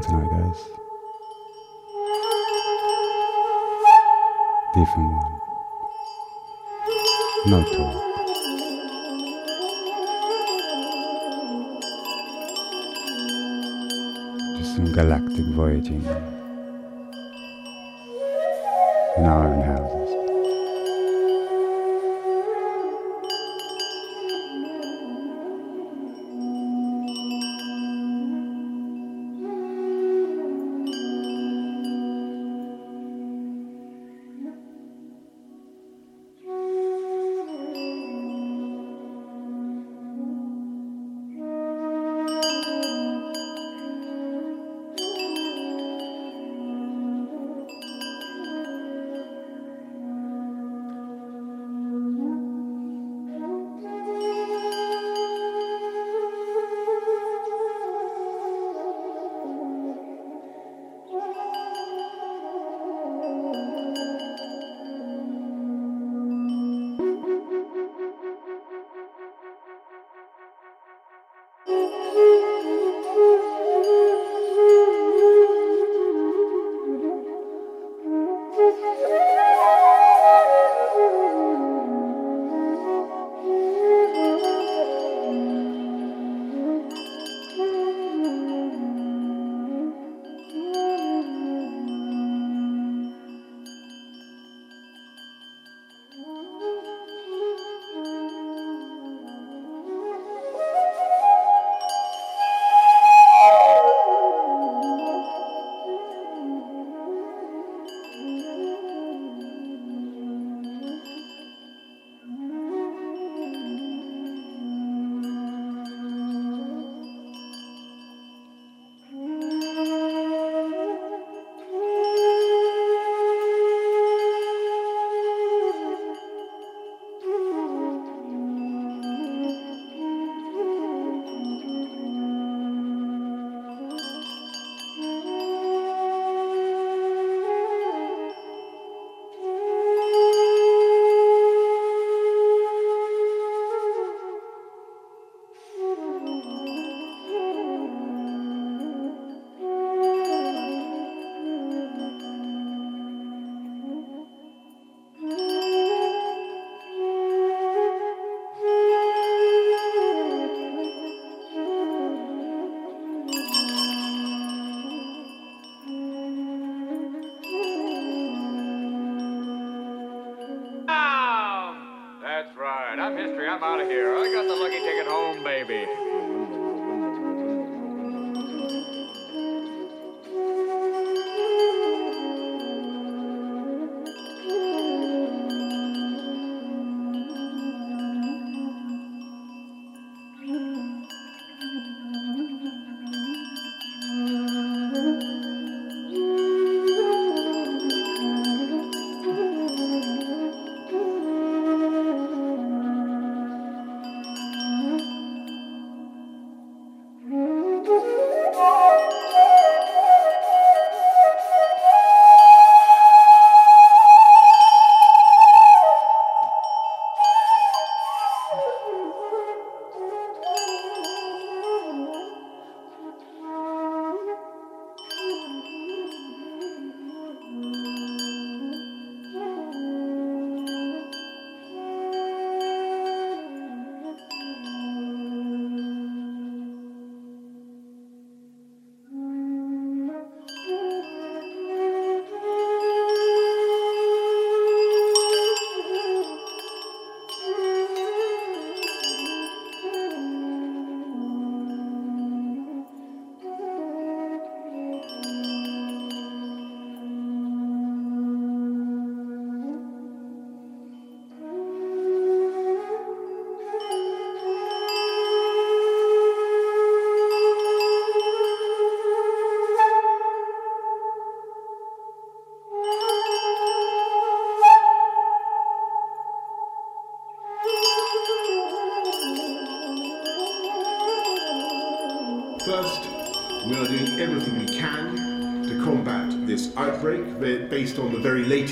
[0.01, 0.32] Tonight,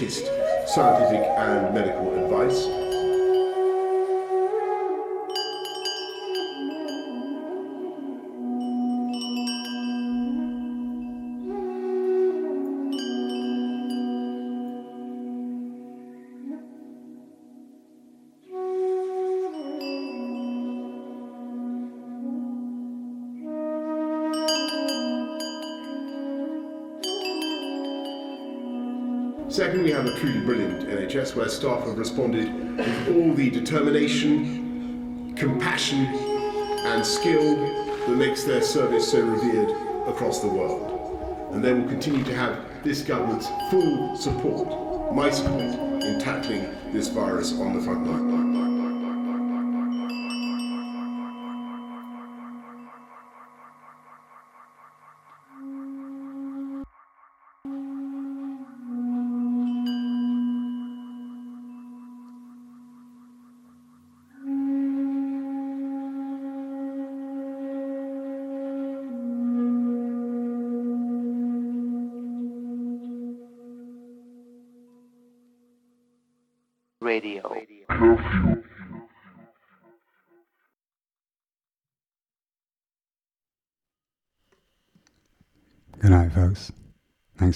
[0.01, 0.30] very
[31.35, 36.05] where staff have responded with all the determination, compassion,
[36.85, 37.55] and skill
[38.07, 39.69] that makes their service so revered
[40.07, 41.49] across the world.
[41.53, 45.61] And they will continue to have this government's full support, my support,
[46.03, 48.40] in tackling this virus on the front line.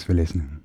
[0.06, 0.55] For listening.